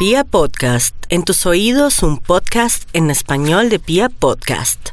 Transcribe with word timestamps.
Pia 0.00 0.24
Podcast, 0.24 0.96
en 1.10 1.24
tus 1.24 1.44
oídos 1.44 2.02
un 2.02 2.16
podcast 2.16 2.88
en 2.94 3.10
español 3.10 3.68
de 3.68 3.78
Pia 3.78 4.08
Podcast. 4.08 4.92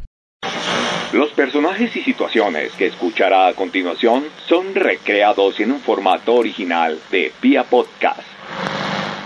Los 1.14 1.30
personajes 1.30 1.96
y 1.96 2.02
situaciones 2.02 2.74
que 2.74 2.88
escuchará 2.88 3.48
a 3.48 3.54
continuación 3.54 4.26
son 4.50 4.76
recreados 4.76 5.62
en 5.62 5.72
un 5.72 5.80
formato 5.80 6.34
original 6.34 7.00
de 7.10 7.32
Pia 7.40 7.64
Podcast. 7.64 8.20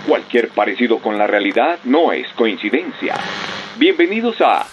Cualquier 0.06 0.50
parecido 0.50 1.00
con 1.00 1.18
la 1.18 1.26
realidad 1.26 1.80
no 1.82 2.12
es 2.12 2.28
coincidencia. 2.34 3.16
Bienvenidos 3.76 4.36
a 4.40 4.64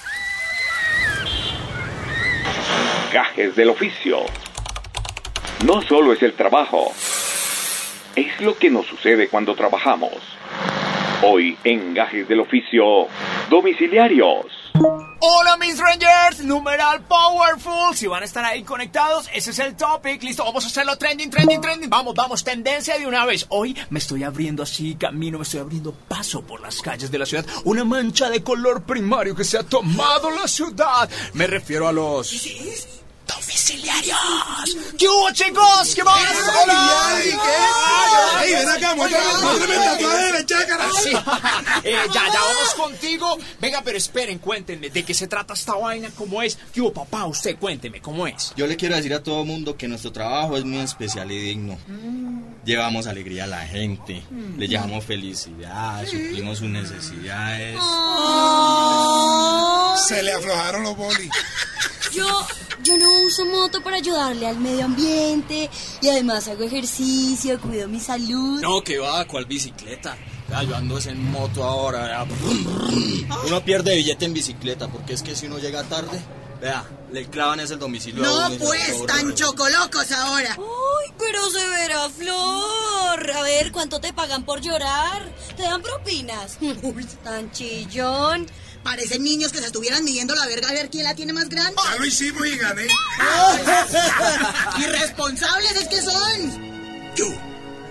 Gajes 3.12 3.56
del 3.56 3.70
Oficio. 3.70 4.20
No 5.66 5.82
solo 5.82 6.14
es 6.14 6.22
el 6.22 6.34
trabajo, 6.34 6.94
es 8.16 8.40
lo 8.42 8.56
que 8.56 8.70
nos 8.70 8.86
sucede 8.86 9.28
cuando 9.28 9.56
trabajamos. 9.56 10.14
Hoy 11.22 11.58
en 11.66 11.94
Gajes 11.94 12.30
del 12.30 12.40
Oficio, 12.40 13.08
domiciliarios. 13.50 14.46
Hola 15.20 15.58
mis 15.58 15.78
Rangers, 15.78 16.46
numeral 16.46 17.02
powerful, 17.02 17.94
si 17.94 18.08
van 18.08 18.24
a 18.24 18.26
estar 18.26 18.46
ahí 18.46 18.64
conectados, 18.64 19.30
ese 19.34 19.52
es 19.52 19.60
el 19.60 19.76
topic, 19.76 20.24
listo, 20.24 20.46
vamos 20.46 20.64
a 20.64 20.68
hacerlo 20.68 20.98
trending, 20.98 21.30
trending, 21.30 21.60
trending, 21.60 21.90
vamos, 21.90 22.16
vamos, 22.16 22.42
tendencia 22.46 22.98
de 22.98 23.06
una 23.06 23.26
vez. 23.26 23.46
Hoy 23.50 23.76
me 23.90 24.00
estoy 24.00 24.24
abriendo 24.24 24.64
así, 24.64 24.96
camino, 24.96 25.38
me 25.40 25.44
estoy 25.44 25.60
abriendo 25.60 25.92
paso 25.92 26.42
por 26.42 26.62
las 26.62 26.82
calles 26.82 27.12
de 27.12 27.20
la 27.20 27.26
ciudad, 27.26 27.46
una 27.66 27.84
mancha 27.84 28.30
de 28.30 28.42
color 28.42 28.84
primario 28.84 29.36
que 29.36 29.44
se 29.44 29.58
ha 29.58 29.64
tomado 29.64 30.32
la 30.32 30.48
ciudad. 30.48 31.10
Me 31.34 31.48
refiero 31.48 31.90
a 31.90 31.92
los... 31.92 32.32
Domiciliarios. 33.50 34.18
¿Qué 34.96 35.08
hubo, 35.08 35.32
chicos? 35.32 35.96
¿Qué 35.96 36.04
más? 36.04 36.20
Hola. 36.64 37.20
¡Ey, 38.44 38.54
ven 38.54 38.70
acá, 38.70 38.94
muéstrame 38.94 39.74
el 39.74 39.82
tatuaje, 39.84 40.46
chácara! 40.46 40.90
Sí. 41.02 41.10
Eh, 41.84 41.96
ya, 42.14 42.26
ya 42.26 42.42
vamos 42.42 42.74
contigo. 42.76 43.38
Venga, 43.62 43.82
pero 43.82 43.98
esperen, 43.98 44.38
cuéntenme 44.40 44.90
de 44.90 45.04
qué 45.04 45.14
se 45.14 45.28
trata 45.28 45.54
esta 45.54 45.76
vaina, 45.76 46.10
cómo 46.16 46.42
es. 46.42 46.58
¿Qué 46.74 46.82
hubo, 46.82 46.92
papá? 46.92 47.26
Usted 47.26 47.58
cuénteme, 47.58 48.02
¿cómo 48.02 48.28
es? 48.28 48.54
Yo 48.58 48.68
le 48.68 48.76
quiero 48.76 48.96
decir 48.98 49.14
a 49.14 49.24
todo 49.24 49.46
mundo 49.46 49.78
que 49.78 49.88
nuestro 49.88 50.12
trabajo 50.12 50.58
es 50.58 50.66
muy 50.66 50.80
especial 50.80 51.32
y 51.32 51.40
digno. 51.40 51.78
Llevamos 52.66 53.08
alegría 53.08 53.46
a 53.46 53.48
la 53.48 53.66
gente, 53.66 54.22
le 54.58 54.68
llevamos 54.68 55.06
felicidad, 55.06 56.06
suplimos 56.06 56.58
sus 56.60 56.68
necesidades. 56.68 57.80
Se 60.06 60.22
le 60.22 60.34
aflojaron 60.34 60.84
los 60.84 60.98
bolis. 60.98 61.32
Yo, 62.12 62.26
yo 62.84 62.98
no 62.98 63.22
uso 63.22 63.46
moto 63.46 63.82
para 63.82 63.98
ayudarle 63.98 64.48
al 64.48 64.60
medio 64.60 64.86
ambiente 64.86 65.70
y 66.02 66.10
además 66.10 66.48
hago 66.48 66.64
ejercicio, 66.64 67.60
cuido 67.60 67.88
mi 67.88 68.00
salud. 68.00 68.62
No, 68.62 68.82
que 68.82 68.98
va, 68.98 69.26
¿cuál 69.26 69.46
bicicleta? 69.46 70.18
Ya, 70.50 70.64
yo 70.64 70.76
ando 70.76 70.98
es 70.98 71.06
en 71.06 71.24
moto 71.32 71.64
ahora. 71.64 72.06
vea, 72.06 72.24
brum, 72.24 72.64
brum. 72.64 73.30
Uno 73.48 73.64
pierde 73.64 73.96
billete 73.96 74.26
en 74.26 74.34
bicicleta 74.34 74.88
porque 74.88 75.14
es 75.14 75.22
que 75.22 75.36
si 75.36 75.46
uno 75.46 75.60
llega 75.60 75.84
tarde, 75.84 76.20
vea, 76.60 76.84
le 77.12 77.28
clavan 77.30 77.60
ese 77.60 77.74
el 77.74 77.80
domicilio 77.80 78.24
a 78.24 78.28
No, 78.28 78.46
uno 78.48 78.56
y 78.56 78.58
se 78.58 78.66
pues, 78.66 79.06
tan 79.06 79.34
chocolocos 79.36 80.12
ahora. 80.12 80.58
Ay, 80.58 81.14
pero 81.20 81.50
se 81.52 81.68
verá, 81.68 82.10
Flor. 82.10 83.32
A 83.32 83.42
ver, 83.44 83.72
¿cuánto 83.72 84.00
te 84.00 84.12
pagan 84.14 84.44
por 84.44 84.62
llorar? 84.62 85.32
¿Te 85.56 85.64
dan 85.64 85.82
propinas? 85.82 86.58
Uy, 86.82 87.06
tan 87.24 87.52
chillón. 87.52 88.48
Parecen 88.84 89.24
niños 89.24 89.52
que 89.52 89.60
se 89.60 89.66
estuvieran 89.66 90.04
midiendo 90.04 90.36
la 90.36 90.46
verga 90.48 90.70
a 90.70 90.74
ver 90.74 90.90
quién 90.90 91.04
la 91.04 91.14
tiene 91.16 91.34
más 91.34 91.50
grande. 91.50 91.76
Ya 91.84 91.96
lo 91.98 92.06
hicimos 92.06 92.48
y 92.48 92.58
gané. 92.58 92.88
Irresponsables 94.80 95.72
es 95.72 95.88
que 95.88 96.02
son. 96.02 97.16
Yo, 97.16 97.26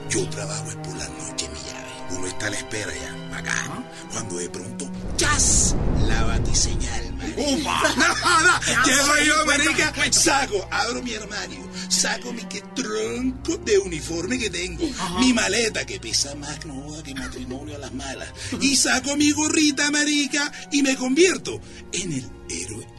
yo 0.08 0.28
trabajo 0.30 0.68
es 0.70 0.76
por 0.76 0.96
la 0.96 1.08
noche, 1.08 1.48
mi 1.48 1.58
llave. 1.70 2.16
Uno 2.16 2.26
está 2.26 2.46
a 2.46 2.50
la 2.50 2.56
espera 2.56 2.92
ya, 2.94 3.36
acá. 3.38 3.84
Cuando 4.12 4.36
de 4.36 4.48
pronto, 4.48 4.90
¡chas! 5.16 5.74
La 6.06 6.24
batiseñal, 6.24 7.12
marica. 7.14 7.82
No, 7.96 8.42
no, 8.42 8.84
llego 8.84 9.14
yo, 9.24 9.46
marica, 9.46 9.92
saco, 10.12 10.66
abro 10.70 11.02
mi 11.02 11.14
armario, 11.14 11.67
saco 11.88 12.32
mi 12.32 12.42
que 12.44 12.60
tronco 12.74 13.56
de 13.58 13.78
uniforme 13.78 14.38
que 14.38 14.50
tengo, 14.50 14.88
mi 15.18 15.32
maleta 15.32 15.84
que 15.86 15.98
pesa 15.98 16.34
más, 16.34 16.64
no 16.66 17.02
que 17.02 17.14
matrimonio 17.14 17.76
a 17.76 17.78
las 17.78 17.92
malas, 17.92 18.32
y 18.60 18.76
saco 18.76 19.16
mi 19.16 19.30
gorrita, 19.32 19.90
marica, 19.90 20.52
y 20.70 20.82
me 20.82 20.96
convierto 20.96 21.60
en 21.92 22.12
el 22.12 22.24
héroe 22.50 22.97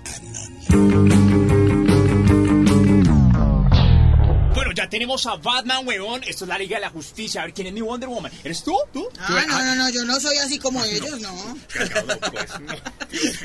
Tenemos 4.89 5.25
a 5.25 5.35
Batman, 5.35 5.87
huevón. 5.87 6.23
Esto 6.23 6.45
es 6.45 6.49
la 6.49 6.57
Liga 6.57 6.77
de 6.77 6.81
la 6.81 6.89
Justicia. 6.89 7.41
A 7.41 7.45
ver, 7.45 7.53
¿quién 7.53 7.67
es 7.67 7.73
mi 7.73 7.81
Wonder 7.81 8.09
Woman? 8.09 8.31
¿Eres 8.43 8.63
tú? 8.63 8.75
¿Tú? 8.91 9.07
Ah, 9.19 9.43
no, 9.47 9.59
no, 9.63 9.75
no, 9.75 9.89
yo 9.89 10.03
no 10.05 10.19
soy 10.19 10.37
así 10.37 10.59
como 10.59 10.83
ellos, 10.85 11.19
no. 11.19 11.33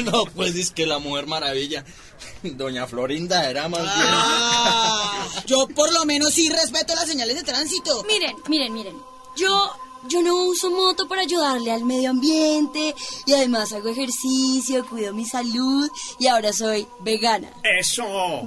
No, 0.05 0.25
pues 0.35 0.55
es 0.57 0.71
que 0.71 0.87
la 0.87 0.99
mujer 0.99 1.27
maravilla, 1.27 1.85
doña 2.43 2.87
Florinda 2.87 3.49
era 3.49 3.69
más 3.69 3.81
Ah, 3.85 5.27
yo 5.47 5.67
por 5.69 5.93
lo 5.93 6.05
menos 6.05 6.35
sí 6.35 6.49
respeto 6.51 6.95
las 6.95 7.07
señales 7.09 7.37
de 7.37 7.43
tránsito. 7.43 8.05
Miren, 8.05 8.37
miren, 8.49 8.73
miren. 8.73 8.97
Yo, 9.37 9.71
yo 10.09 10.23
no 10.23 10.35
uso 10.45 10.71
moto 10.71 11.09
para 11.09 11.23
ayudarle 11.23 11.73
al 11.73 11.85
medio 11.85 12.11
ambiente 12.11 12.95
y 13.27 13.33
además 13.33 13.73
hago 13.73 13.89
ejercicio, 13.89 14.87
cuido 14.87 15.15
mi 15.15 15.25
salud 15.27 15.89
y 16.19 16.27
ahora 16.27 16.53
soy 16.53 16.87
vegana. 17.01 17.49
¡Eso! 17.81 18.43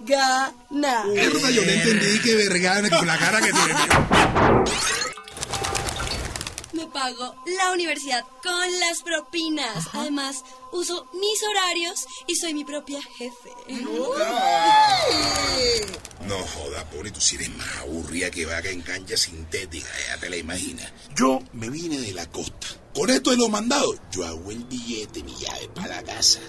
Mierda, 0.00 1.50
yo 1.50 1.64
no 1.64 1.70
entendí 1.70 2.20
que 2.20 2.34
vergana 2.34 2.90
con 2.90 3.06
la 3.06 3.18
cara 3.18 3.40
que 3.40 3.52
tiene. 3.52 3.74
Me 6.72 6.86
pago 6.86 7.34
la 7.58 7.72
universidad 7.72 8.24
con 8.42 8.80
las 8.80 9.02
propinas. 9.02 9.88
Además, 9.92 10.42
uso 10.72 11.08
mis 11.12 11.42
horarios 11.42 12.06
y 12.26 12.36
soy 12.36 12.54
mi 12.54 12.64
propia 12.64 13.00
jefe. 13.02 13.50
No 16.26 16.36
joda, 16.38 16.88
pobre, 16.90 17.10
tú 17.10 17.20
si 17.20 17.36
eres 17.36 17.50
más 17.56 17.76
aburrida 17.78 18.30
que 18.30 18.46
vaca 18.46 18.70
en 18.70 18.80
cancha 18.82 19.16
sintética, 19.16 19.88
ya 20.08 20.18
te 20.18 20.30
la 20.30 20.36
imaginas. 20.36 20.90
Yo 21.14 21.40
me 21.52 21.68
vine 21.68 21.98
de 22.00 22.12
la 22.14 22.26
costa. 22.26 22.79
Con 22.94 23.08
esto 23.08 23.30
de 23.30 23.36
los 23.36 23.48
mandados, 23.48 23.96
yo 24.10 24.26
hago 24.26 24.50
el 24.50 24.64
billete, 24.64 25.22
mi 25.22 25.32
llave, 25.34 25.68
para 25.74 25.96
la 25.96 26.02
casa. 26.02 26.40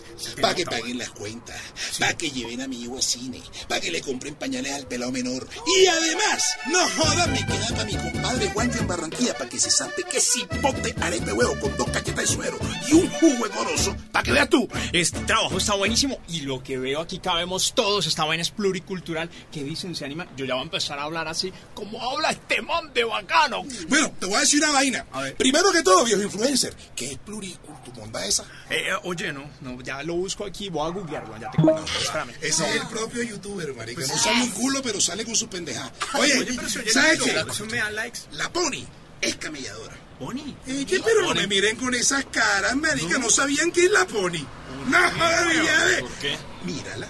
Para 0.41 0.55
que 0.55 0.65
paguen 0.65 0.97
las 0.97 1.11
cuentas, 1.11 1.59
para 1.99 2.17
que 2.17 2.31
lleven 2.31 2.61
a 2.61 2.67
mi 2.67 2.81
hijo 2.81 2.95
al 2.95 3.03
cine, 3.03 3.41
para 3.67 3.79
que 3.79 3.91
le 3.91 4.01
compren 4.01 4.33
pañales 4.35 4.73
al 4.73 4.87
pelado 4.87 5.11
menor. 5.11 5.47
Y 5.67 5.85
además, 5.85 6.43
no 6.67 6.79
joda, 6.97 7.27
me 7.27 7.45
queda 7.45 7.67
para 7.69 7.85
mi 7.85 7.95
compadre 7.95 8.49
Juancho 8.49 8.79
en 8.79 8.87
Barranquilla, 8.87 9.33
para 9.37 9.49
que 9.49 9.59
se 9.59 9.69
sabe 9.69 10.03
que 10.09 10.19
si 10.19 10.43
pote 10.61 10.95
arepe 11.01 11.31
huevo 11.31 11.59
con 11.59 11.77
dos 11.77 11.89
cachetas 11.89 12.27
de 12.27 12.27
suero 12.27 12.57
y 12.87 12.93
un 12.93 13.09
jugo 13.09 13.45
goroso, 13.55 13.95
para 14.11 14.23
que 14.23 14.31
veas 14.31 14.49
tú. 14.49 14.67
Este 14.93 15.19
trabajo 15.21 15.57
está 15.57 15.75
buenísimo 15.75 16.19
y 16.27 16.41
lo 16.41 16.63
que 16.63 16.79
veo 16.79 17.01
aquí 17.01 17.19
cabemos 17.19 17.73
todos. 17.75 18.07
Esta 18.07 18.25
vaina 18.25 18.41
es 18.41 18.49
pluricultural. 18.49 19.29
¿Qué 19.51 19.63
dicen? 19.63 19.95
¿Se 19.95 20.05
anima? 20.05 20.27
Yo 20.35 20.45
ya 20.45 20.55
voy 20.55 20.61
a 20.61 20.65
empezar 20.65 20.97
a 20.97 21.03
hablar 21.03 21.27
así 21.27 21.53
como 21.75 22.01
habla 22.01 22.31
este 22.31 22.61
man 22.61 22.91
de 22.93 23.03
bacano. 23.03 23.63
Bueno, 23.87 24.11
te 24.19 24.25
voy 24.25 24.35
a 24.35 24.39
decir 24.39 24.63
una 24.63 24.71
vaina. 24.73 25.05
A 25.11 25.21
ver. 25.21 25.35
Primero 25.35 25.71
que 25.71 25.83
todo, 25.83 26.03
viejo 26.03 26.21
influencer, 26.41 26.75
¿qué 26.95 27.11
es 27.13 27.17
pluricultural 27.19 28.23
esa? 28.23 28.43
Eh, 28.69 28.89
eh, 28.89 28.93
oye, 29.03 29.31
no, 29.31 29.49
no, 29.61 29.81
ya 29.81 30.01
lo 30.03 30.15
busco 30.15 30.45
aquí. 30.45 30.69
Voy 30.69 30.87
a 30.87 30.93
googlearlo. 30.93 31.37
Ya 31.39 31.51
te 31.51 31.61
cuento. 31.61 31.85
Espérame. 32.01 32.33
Ese 32.41 32.69
es 32.69 32.81
el 32.81 32.87
propio 32.87 33.23
youtuber, 33.23 33.73
marica. 33.75 34.05
No 34.05 34.17
sale 34.17 34.43
un 34.43 34.51
culo, 34.51 34.81
pero 34.81 34.99
sale 34.99 35.25
con 35.25 35.35
su 35.35 35.47
pendejada. 35.47 35.91
Oye, 36.15 36.39
Oye, 36.39 36.53
pero 36.55 36.69
si 36.69 36.79
oye, 36.79 36.91
¿sabes 36.91 37.19
no, 37.19 37.25
qué? 37.25 37.51
eso 37.51 37.65
me 37.65 37.77
da 37.77 37.91
likes. 37.91 38.19
La 38.33 38.51
Pony 38.51 38.85
es 39.21 39.35
camelladora. 39.35 39.95
Boni. 40.19 40.55
Eh, 40.67 40.85
¿qué? 40.87 40.99
pero 41.03 41.21
no 41.21 41.33
me 41.33 41.47
miren 41.47 41.75
con 41.77 41.95
esas 41.95 42.25
caras, 42.25 42.75
marica. 42.75 43.17
No 43.17 43.29
sabían 43.29 43.71
qué 43.71 43.85
es 43.85 43.91
la 43.91 44.05
Pony. 44.05 44.45
No, 44.87 44.99
ya 44.99 45.99
¿Por 45.99 46.11
qué? 46.13 46.37
Mírala. 46.63 47.07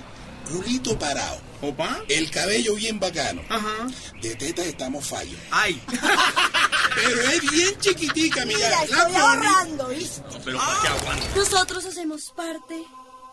Culito 0.49 0.97
parado. 0.97 1.41
¿Opa? 1.61 2.01
El 2.07 2.31
cabello 2.31 2.73
bien 2.75 2.99
bacano. 2.99 3.41
Ajá. 3.49 3.87
De 4.21 4.35
tetas 4.35 4.65
estamos 4.65 5.05
fallos. 5.05 5.39
Ay. 5.51 5.81
Pero 6.95 7.21
es 7.21 7.51
bien 7.51 7.79
chiquitica, 7.79 8.45
mira. 8.45 8.57
Mira, 8.59 8.69
La 8.69 8.83
estoy 8.83 9.15
ahorrando, 9.15 9.87
¿viste? 9.87 10.21
Pero 10.43 10.57
¿para 10.57 10.81
qué 10.81 10.87
aguanta? 10.87 11.25
Nosotros 11.35 11.85
hacemos 11.85 12.31
parte 12.35 12.85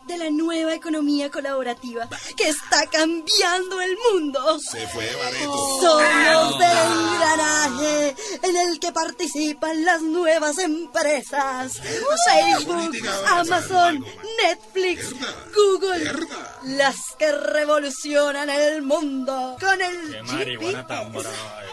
de 0.07 0.17
la 0.17 0.29
nueva 0.29 0.73
economía 0.73 1.29
colaborativa 1.29 2.07
que 2.35 2.49
está 2.49 2.85
cambiando 2.87 3.81
el 3.81 3.97
mundo. 4.11 4.59
Se 4.59 4.87
fue 4.87 5.09
Bareto. 5.15 5.79
Somos 5.81 6.59
del 6.59 6.77
engranaje 6.77 8.15
en 8.43 8.57
el 8.57 8.79
que 8.79 8.91
participan 8.91 9.85
las 9.85 10.01
nuevas 10.01 10.57
empresas. 10.57 11.79
Facebook, 12.25 12.95
Amazon. 13.27 14.05
Netflix. 14.43 15.13
Google. 15.55 16.27
Las 16.63 16.97
que 17.17 17.31
revolucionan 17.31 18.49
el 18.49 18.81
mundo 18.81 19.57
con 19.59 19.81
el 19.81 20.87
tan 20.87 21.11
brava. 21.11 21.63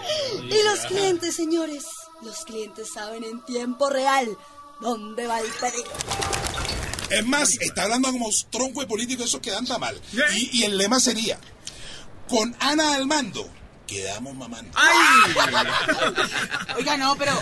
Y 0.42 0.62
los 0.62 0.80
clientes, 0.86 1.34
señores, 1.34 1.84
los 2.22 2.44
clientes 2.44 2.92
saben 2.92 3.24
en 3.24 3.44
tiempo 3.44 3.88
real 3.88 4.36
dónde 4.80 5.26
va 5.26 5.40
el 5.40 5.50
pedido. 5.52 6.45
Es 7.10 7.24
más, 7.26 7.58
está 7.60 7.84
hablando 7.84 8.10
como 8.12 8.28
tronco 8.50 8.80
de 8.80 8.86
político 8.86 9.24
esos 9.24 9.40
que 9.40 9.50
dan 9.50 9.66
mal. 9.80 10.00
Y, 10.34 10.60
y 10.60 10.64
el 10.64 10.76
lema 10.76 11.00
sería, 11.00 11.38
con 12.28 12.54
Ana 12.60 12.94
al 12.94 13.06
mando, 13.06 13.48
quedamos 13.86 14.34
mamando. 14.34 14.76
Oiga, 16.76 16.96
no, 16.96 17.16
pero, 17.16 17.32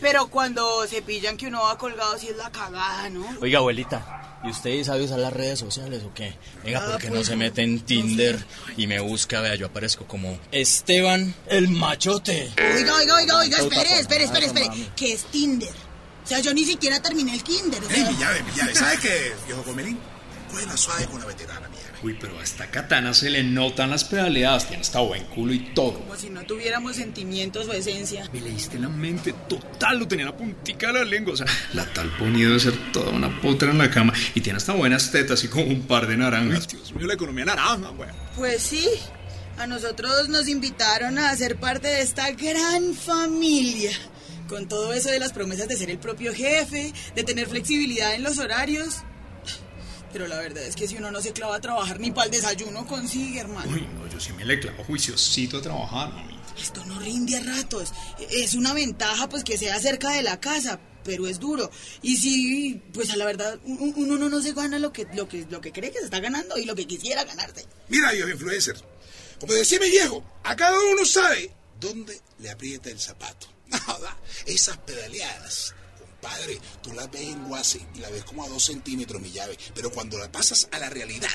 pero 0.00 0.26
cuando 0.28 0.86
se 0.86 1.02
pillan 1.02 1.36
que 1.36 1.46
uno 1.46 1.62
va 1.62 1.78
colgado, 1.78 2.18
sí 2.18 2.28
es 2.28 2.36
la 2.36 2.50
cagada, 2.50 3.08
¿no? 3.10 3.26
Oiga, 3.40 3.58
abuelita, 3.58 4.40
¿y 4.44 4.50
usted 4.50 4.84
sabe 4.84 5.04
usar 5.04 5.18
las 5.18 5.32
redes 5.32 5.58
sociales 5.58 6.02
o 6.04 6.12
qué? 6.14 6.36
Venga, 6.64 6.80
Ah, 6.84 6.90
¿por 6.92 7.00
qué 7.00 7.08
no 7.08 7.14
pues, 7.16 7.26
se 7.28 7.36
mete 7.36 7.62
en 7.62 7.80
Tinder 7.80 8.44
y 8.76 8.86
me 8.86 9.00
busca? 9.00 9.40
Vea, 9.40 9.54
yo 9.54 9.66
aparezco 9.66 10.06
como 10.06 10.38
Esteban 10.52 11.34
el 11.46 11.68
machote. 11.68 12.52
Oiga, 12.74 12.94
oiga, 12.96 13.16
oiga, 13.16 13.38
oiga, 13.38 13.58
espere, 13.58 13.98
espere, 13.98 14.24
espere, 14.24 14.46
espere. 14.46 14.70
¿Qué 14.94 15.12
es 15.14 15.24
Tinder? 15.24 15.85
O 16.26 16.28
sea, 16.28 16.40
yo 16.40 16.52
ni 16.52 16.64
siquiera 16.64 17.00
terminé 17.00 17.34
el 17.34 17.42
kinder. 17.44 17.80
O 17.84 17.88
Ey, 17.88 17.94
sea, 18.02 18.10
mi 18.10 18.16
llave, 18.18 18.42
mi 18.42 18.50
llave. 18.52 18.74
¿Sabes 18.74 18.98
qué, 18.98 19.32
viejo 19.46 19.62
Comelín? 19.62 19.96
Coge 20.50 20.66
la 20.66 20.76
suave 20.76 21.06
con 21.06 21.20
la 21.20 21.26
veterana, 21.26 21.68
llave. 21.68 21.76
Uy, 22.02 22.16
pero 22.20 22.38
a 22.38 22.42
esta 22.42 22.68
katana 22.70 23.14
se 23.14 23.30
le 23.30 23.44
notan 23.44 23.90
las 23.90 24.02
pedaleadas, 24.04 24.66
tiene 24.66 24.82
hasta 24.82 24.98
buen 25.00 25.24
culo 25.26 25.52
y 25.54 25.72
todo. 25.72 25.94
como 26.00 26.16
si 26.16 26.28
no 26.28 26.42
tuviéramos 26.44 26.96
sentimientos 26.96 27.68
o 27.68 27.72
esencia. 27.72 28.28
Me 28.32 28.40
leíste 28.40 28.76
la 28.80 28.88
mente, 28.88 29.32
total, 29.48 30.00
lo 30.00 30.08
tenía 30.08 30.24
en 30.26 30.32
la 30.32 30.36
puntica 30.36 30.88
de 30.88 30.92
la 30.94 31.04
lengua. 31.04 31.34
O 31.34 31.36
sea, 31.36 31.46
la 31.74 31.84
tal 31.92 32.10
ponía 32.18 32.48
de 32.48 32.58
ser 32.58 32.74
toda 32.92 33.10
una 33.12 33.40
potra 33.40 33.70
en 33.70 33.78
la 33.78 33.88
cama 33.90 34.12
y 34.34 34.40
tiene 34.40 34.56
hasta 34.56 34.72
buenas 34.72 35.10
tetas 35.12 35.42
y 35.44 35.48
como 35.48 35.66
un 35.66 35.82
par 35.86 36.08
de 36.08 36.16
naranjas. 36.16 36.66
Dios 36.66 36.92
mío, 36.92 37.06
la 37.06 37.14
economía 37.14 37.44
naranja, 37.44 37.88
güey. 37.90 38.10
Pues 38.34 38.62
sí, 38.62 38.84
a 39.58 39.66
nosotros 39.68 40.28
nos 40.28 40.48
invitaron 40.48 41.18
a 41.18 41.34
ser 41.36 41.56
parte 41.56 41.86
de 41.86 42.02
esta 42.02 42.30
gran 42.32 42.94
familia. 42.94 43.90
Con 44.48 44.68
todo 44.68 44.92
eso 44.92 45.10
de 45.10 45.18
las 45.18 45.32
promesas 45.32 45.68
de 45.68 45.76
ser 45.76 45.90
el 45.90 45.98
propio 45.98 46.32
jefe, 46.34 46.92
de 47.14 47.24
tener 47.24 47.48
flexibilidad 47.48 48.14
en 48.14 48.22
los 48.22 48.38
horarios. 48.38 48.96
Pero 50.12 50.28
la 50.28 50.36
verdad 50.38 50.62
es 50.62 50.76
que 50.76 50.86
si 50.88 50.96
uno 50.96 51.10
no 51.10 51.20
se 51.20 51.32
clava 51.32 51.56
a 51.56 51.60
trabajar 51.60 52.00
ni 52.00 52.10
para 52.10 52.26
el 52.26 52.30
desayuno 52.30 52.86
consigue, 52.86 53.40
hermano. 53.40 53.70
Uy, 53.70 53.86
no, 53.98 54.06
yo 54.08 54.18
sí 54.20 54.32
me 54.32 54.44
le 54.44 54.58
clavo 54.60 54.82
juiciosito 54.84 55.58
a 55.58 55.62
trabajar, 55.62 56.12
mami. 56.12 56.38
Esto 56.58 56.84
no 56.86 56.98
rinde 57.00 57.36
a 57.36 57.42
ratos. 57.42 57.92
Es 58.30 58.54
una 58.54 58.72
ventaja 58.72 59.28
pues 59.28 59.44
que 59.44 59.58
sea 59.58 59.78
cerca 59.78 60.10
de 60.12 60.22
la 60.22 60.40
casa, 60.40 60.78
pero 61.04 61.26
es 61.26 61.38
duro. 61.38 61.70
Y 62.00 62.16
si, 62.16 62.80
pues 62.94 63.10
a 63.10 63.16
la 63.16 63.26
verdad, 63.26 63.58
un- 63.64 63.92
uno 63.96 64.16
no, 64.16 64.30
no 64.30 64.40
se 64.40 64.52
gana 64.54 64.78
lo 64.78 64.90
que, 64.92 65.06
lo, 65.14 65.28
que, 65.28 65.44
lo 65.50 65.60
que 65.60 65.70
cree 65.72 65.90
que 65.90 65.98
se 65.98 66.04
está 66.06 66.20
ganando 66.20 66.56
y 66.56 66.64
lo 66.64 66.74
que 66.74 66.86
quisiera 66.86 67.24
ganarse. 67.24 67.66
Mira, 67.88 68.12
viejo 68.12 68.30
influencer. 68.30 68.76
Como 69.38 69.52
decía 69.52 69.78
mi 69.80 69.90
viejo, 69.90 70.24
a 70.44 70.56
cada 70.56 70.78
uno 70.94 71.04
sabe 71.04 71.50
dónde 71.80 72.20
le 72.38 72.50
aprieta 72.50 72.90
el 72.90 73.00
zapato. 73.00 73.48
Nada, 73.66 74.16
esas 74.46 74.76
pedaleadas, 74.78 75.74
compadre, 75.98 76.60
tú 76.82 76.92
las 76.92 77.10
ves 77.10 77.22
en 77.22 77.44
Guase 77.48 77.84
y 77.94 77.98
la 77.98 78.10
ves 78.10 78.24
como 78.24 78.44
a 78.44 78.48
dos 78.48 78.64
centímetros, 78.64 79.20
mi 79.20 79.30
llave. 79.30 79.58
Pero 79.74 79.90
cuando 79.90 80.18
la 80.18 80.30
pasas 80.30 80.68
a 80.70 80.78
la 80.78 80.88
realidad, 80.88 81.30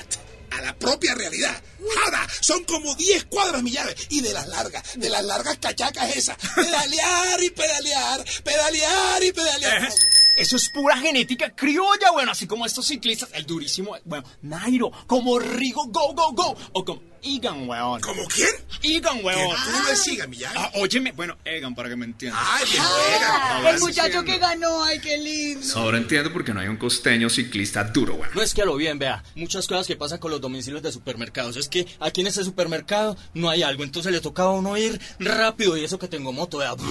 a 0.50 0.60
la 0.60 0.76
propia 0.78 1.14
realidad, 1.14 1.62
nada, 1.78 2.26
son 2.40 2.64
como 2.64 2.94
10 2.94 3.24
cuadras, 3.24 3.62
mi 3.62 3.70
llave. 3.70 3.94
Y 4.10 4.20
de 4.20 4.32
las 4.32 4.48
largas, 4.48 4.98
de 4.98 5.08
las 5.08 5.24
largas 5.24 5.58
cachacas 5.58 6.16
esas. 6.16 6.36
Pedalear 6.54 7.42
y 7.42 7.50
pedalear, 7.50 8.24
pedalear 8.42 9.24
y 9.24 9.32
pedalear. 9.32 9.92
Eso 10.36 10.56
es 10.56 10.70
pura 10.70 10.96
genética 10.96 11.54
criolla, 11.54 12.10
bueno, 12.10 12.32
así 12.32 12.46
como 12.46 12.64
estos 12.64 12.86
ciclistas, 12.86 13.28
el 13.34 13.44
durísimo, 13.44 13.96
bueno, 14.04 14.24
Nairo, 14.40 14.90
como 15.06 15.38
Rigo 15.38 15.84
Go 15.88 16.14
Go 16.14 16.32
Go, 16.32 16.56
o 16.72 16.84
como 16.84 17.11
Egan, 17.22 17.68
weón. 17.68 18.00
¿Como 18.00 18.24
quién? 18.26 18.48
Egan, 18.82 19.18
Que 19.18 19.24
weón. 19.24 19.56
tú 19.64 19.70
no 19.72 19.84
me 19.84 19.96
sigas, 19.96 20.28
mi 20.28 20.36
llave. 20.38 20.56
Ah, 20.58 20.70
óyeme, 20.74 21.12
bueno, 21.12 21.36
Egan, 21.44 21.74
para 21.74 21.88
que 21.88 21.96
me 21.96 22.04
entiendas. 22.06 22.40
Ay, 22.44 22.64
Ah, 22.80 23.58
era. 23.60 23.70
el 23.70 23.80
muchacho 23.80 24.24
que 24.24 24.38
ganó, 24.38 24.82
ay, 24.84 24.98
qué 25.00 25.16
lindo. 25.18 25.66
Ahora 25.78 25.98
entiendo 25.98 26.32
por 26.32 26.44
qué 26.44 26.52
no 26.52 26.60
hay 26.60 26.68
un 26.68 26.76
costeño 26.76 27.30
ciclista 27.30 27.84
duro, 27.84 28.14
weón. 28.14 28.30
No 28.34 28.42
es 28.42 28.52
que 28.54 28.62
a 28.62 28.64
lo 28.64 28.74
bien, 28.76 28.98
vea, 28.98 29.22
muchas 29.36 29.66
cosas 29.68 29.86
que 29.86 29.96
pasan 29.96 30.18
con 30.18 30.30
los 30.30 30.40
domicilios 30.40 30.82
de 30.82 30.90
supermercados. 30.90 31.56
Es 31.56 31.68
que 31.68 31.86
aquí 32.00 32.22
en 32.22 32.26
ese 32.26 32.42
supermercado 32.44 33.16
no 33.34 33.48
hay 33.50 33.62
algo, 33.62 33.84
entonces 33.84 34.10
le 34.12 34.20
toca 34.20 34.42
a 34.44 34.50
uno 34.50 34.76
ir 34.76 35.00
rápido 35.20 35.76
y 35.76 35.84
eso 35.84 35.98
que 35.98 36.08
tengo 36.08 36.32
moto, 36.32 36.58
vea. 36.58 36.74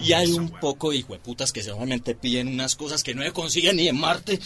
Y 0.00 0.12
hay 0.14 0.30
un 0.32 0.48
poco 0.48 0.90
de 0.90 0.96
hijueputas 0.98 1.52
que 1.52 1.62
seguramente 1.62 2.14
piden 2.14 2.48
unas 2.48 2.74
cosas 2.76 3.02
que 3.02 3.14
no 3.14 3.22
se 3.22 3.32
consiguen 3.32 3.76
ni 3.76 3.88
en 3.88 3.98
Marte. 4.00 4.38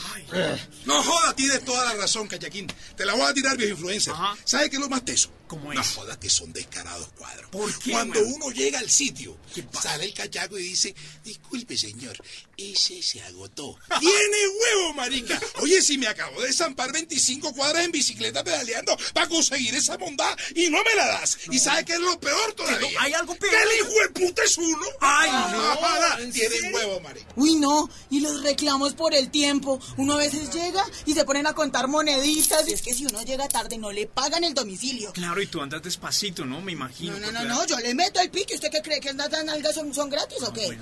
No 0.87 1.00
joda, 1.02 1.34
tienes 1.37 1.64
toda 1.64 1.84
la 1.84 2.00
razón, 2.00 2.26
Callaquín. 2.26 2.67
Te 2.96 3.05
la 3.05 3.12
voy 3.14 3.23
a 3.23 3.32
tirar, 3.34 3.56
viejo 3.56 3.73
influencer. 3.73 4.12
Ajá. 4.14 4.34
¿Sabes 4.44 4.70
qué 4.72 4.76
es 4.76 4.82
lo 4.82 4.88
más 4.88 5.04
teso? 5.04 5.28
¿Cómo 5.46 5.70
No 5.74 5.78
es? 5.82 5.86
joda, 5.88 6.19
que 6.19 6.30
son 6.30 6.50
descarados 6.54 7.08
cuadros. 7.19 7.50
¿Por 7.50 7.78
qué, 7.80 7.90
Cuando 7.92 8.20
man? 8.22 8.32
uno 8.36 8.50
llega 8.50 8.78
al 8.78 8.88
sitio, 8.88 9.36
sale 9.82 10.06
el 10.06 10.14
cachaco 10.14 10.58
y 10.58 10.62
dice, 10.62 10.94
disculpe, 11.22 11.76
señor, 11.76 12.16
ese 12.56 13.02
se 13.02 13.20
agotó. 13.20 13.76
¡Tiene 14.00 14.38
huevo, 14.48 14.94
marica! 14.94 15.38
Oye, 15.60 15.82
si 15.82 15.98
me 15.98 16.06
acabo 16.06 16.40
de 16.40 16.54
zampar 16.54 16.90
25 16.90 17.52
cuadras 17.52 17.84
en 17.84 17.92
bicicleta 17.92 18.42
pedaleando 18.42 18.96
para 19.12 19.28
conseguir 19.28 19.74
esa 19.74 19.98
bondad 19.98 20.34
y 20.54 20.70
no 20.70 20.78
me 20.84 20.94
la 20.96 21.06
das. 21.06 21.36
¿Y 21.50 21.58
sabes 21.58 21.84
qué 21.84 21.92
es 21.92 22.00
lo 22.00 22.19
peor 22.19 22.54
todavía? 22.54 22.98
¿Hay 23.02 23.12
algo 23.12 23.34
peor? 23.36 23.52
¡Que 23.52 23.62
el 23.62 23.78
hijo 23.80 24.00
de 24.00 24.08
puta 24.26 24.42
es 24.44 24.56
uno! 24.56 24.86
¡Ay, 25.00 25.30
no! 25.52 25.76
joda, 25.76 26.19
¿En 26.20 26.32
Tiene 26.32 26.72
huevo, 26.72 26.98
marica. 27.00 27.26
Uy, 27.36 27.56
no, 27.56 27.90
y 28.08 28.20
los 28.20 28.42
reclamos 28.42 28.94
por 28.94 29.12
el 29.14 29.30
tiempo. 29.30 29.78
Uno 29.98 30.14
a 30.14 30.16
veces 30.16 30.50
llega 30.50 30.82
y 31.04 31.12
se 31.12 31.26
ponen 31.26 31.46
a 31.46 31.52
contar 31.54 31.88
moneditas. 31.88 32.66
Y 32.69 32.72
es 32.72 32.80
que 32.80 32.94
si 32.94 33.04
uno 33.04 33.22
llega 33.22 33.48
tarde, 33.48 33.76
no 33.76 33.92
le 33.92 34.06
pagan 34.06 34.44
el 34.44 34.54
domicilio. 34.64 35.12
Claro, 35.12 35.40
y 35.42 35.46
tú 35.46 35.60
andas 35.60 35.82
despacito, 35.82 36.44
¿no? 36.44 36.60
Me 36.60 36.72
imagino. 36.72 37.18
No, 37.18 37.32
no, 37.32 37.32
no, 37.32 37.44
no, 37.44 37.66
yo 37.66 37.78
le 37.78 37.94
meto 37.94 38.20
el 38.20 38.30
pique. 38.30 38.54
¿Usted 38.54 38.70
qué 38.70 38.82
cree 38.82 39.00
que 39.00 39.12
las 39.12 39.30
nalgas 39.44 39.74
son, 39.74 39.92
son 39.94 40.08
gratis 40.10 40.42
o 40.42 40.52
qué? 40.52 40.78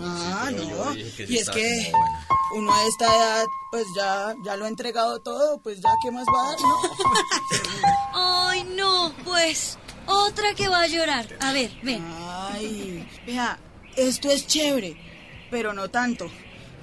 Ah, 0.00 0.48
pero 0.50 0.62
yo 0.68 0.84
no. 0.84 0.90
dije 0.92 1.10
que 1.16 1.26
sí 1.26 1.32
Y 1.34 1.38
es 1.38 1.50
que 1.50 1.88
bueno. 1.90 2.08
uno 2.56 2.74
a 2.74 2.86
esta 2.86 3.06
edad, 3.16 3.44
pues 3.70 3.84
ya, 3.96 4.34
ya 4.44 4.56
lo 4.56 4.64
ha 4.64 4.68
entregado 4.68 5.20
todo, 5.20 5.58
pues 5.58 5.78
ya, 5.80 5.90
¿qué 6.02 6.10
más 6.10 6.26
va 6.26 6.42
a 6.42 6.46
dar, 6.50 6.60
no? 6.60 6.76
Ay, 8.48 8.64
no, 8.76 9.14
pues. 9.24 9.78
Otra 10.06 10.54
que 10.54 10.68
va 10.68 10.80
a 10.82 10.86
llorar. 10.88 11.26
A 11.40 11.52
ver, 11.52 11.70
ven. 11.82 12.04
Ay, 12.52 13.08
vea, 13.26 13.58
esto 13.96 14.30
es 14.30 14.46
chévere, 14.46 14.96
pero 15.50 15.72
no 15.72 15.88
tanto. 15.90 16.30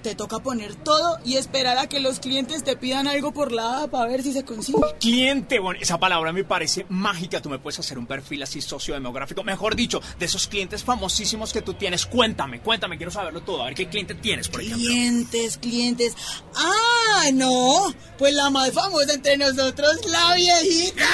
Te 0.01 0.15
toca 0.15 0.39
poner 0.39 0.75
todo 0.75 1.17
y 1.25 1.35
esperar 1.35 1.77
a 1.77 1.87
que 1.87 1.99
los 1.99 2.19
clientes 2.19 2.63
te 2.63 2.75
pidan 2.77 3.07
algo 3.07 3.33
por 3.33 3.51
la 3.51 3.83
app 3.83 3.95
a 3.95 4.05
ver 4.05 4.23
si 4.23 4.31
se 4.31 4.45
consigue. 4.45 4.79
Cliente, 4.99 5.59
bueno, 5.59 5.79
esa 5.81 5.99
palabra 5.99 6.31
me 6.31 6.43
parece 6.43 6.85
mágica. 6.89 7.41
Tú 7.41 7.49
me 7.49 7.59
puedes 7.59 7.79
hacer 7.79 7.97
un 7.97 8.05
perfil 8.05 8.43
así 8.43 8.61
sociodemográfico. 8.61 9.43
Mejor 9.43 9.75
dicho, 9.75 10.01
de 10.17 10.25
esos 10.25 10.47
clientes 10.47 10.83
famosísimos 10.83 11.51
que 11.51 11.61
tú 11.61 11.73
tienes. 11.73 12.05
Cuéntame, 12.05 12.61
cuéntame, 12.61 12.97
quiero 12.97 13.11
saberlo 13.11 13.41
todo. 13.41 13.63
A 13.63 13.65
ver 13.65 13.75
qué 13.75 13.89
cliente 13.89 14.15
tienes, 14.15 14.47
por 14.47 14.61
ejemplo. 14.61 14.85
Clientes, 14.85 15.57
clientes. 15.57 16.15
Ah, 16.55 17.29
no. 17.33 17.93
Pues 18.17 18.33
la 18.33 18.49
más 18.49 18.71
famosa 18.71 19.13
entre 19.13 19.37
nosotros, 19.37 19.99
la 20.07 20.33
viejita. 20.35 21.05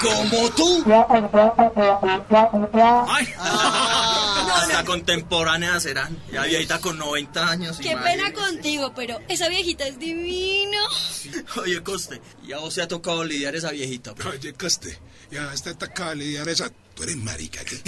Como 0.00 0.50
tú. 0.50 0.84
Ay, 3.08 3.28
Hasta 4.54 4.84
contemporáneas 4.84 5.82
serán. 5.82 6.16
Ya 6.32 6.44
viejita 6.44 6.80
con 6.80 6.98
90 6.98 7.48
años. 7.50 7.78
Qué 7.78 7.96
pena 7.96 8.32
contigo, 8.32 8.92
pero 8.94 9.18
esa 9.28 9.48
viejita 9.48 9.86
es 9.86 9.98
divina. 9.98 10.78
Oye, 11.62 11.82
Coste, 11.82 12.20
ya 12.46 12.58
vos 12.58 12.74
se 12.74 12.82
ha 12.82 12.88
tocado 12.88 13.24
lidiar 13.24 13.54
esa 13.56 13.70
viejita. 13.70 14.14
pero- 14.14 14.30
Oye, 14.30 14.52
Coste, 14.52 14.98
ya 15.30 15.52
está 15.52 15.70
atacada 15.70 16.14
lidiar 16.14 16.48
esa. 16.48 16.70
Tú 16.94 17.04
eres 17.04 17.16
marica, 17.16 17.64
¿qué? 17.64 17.80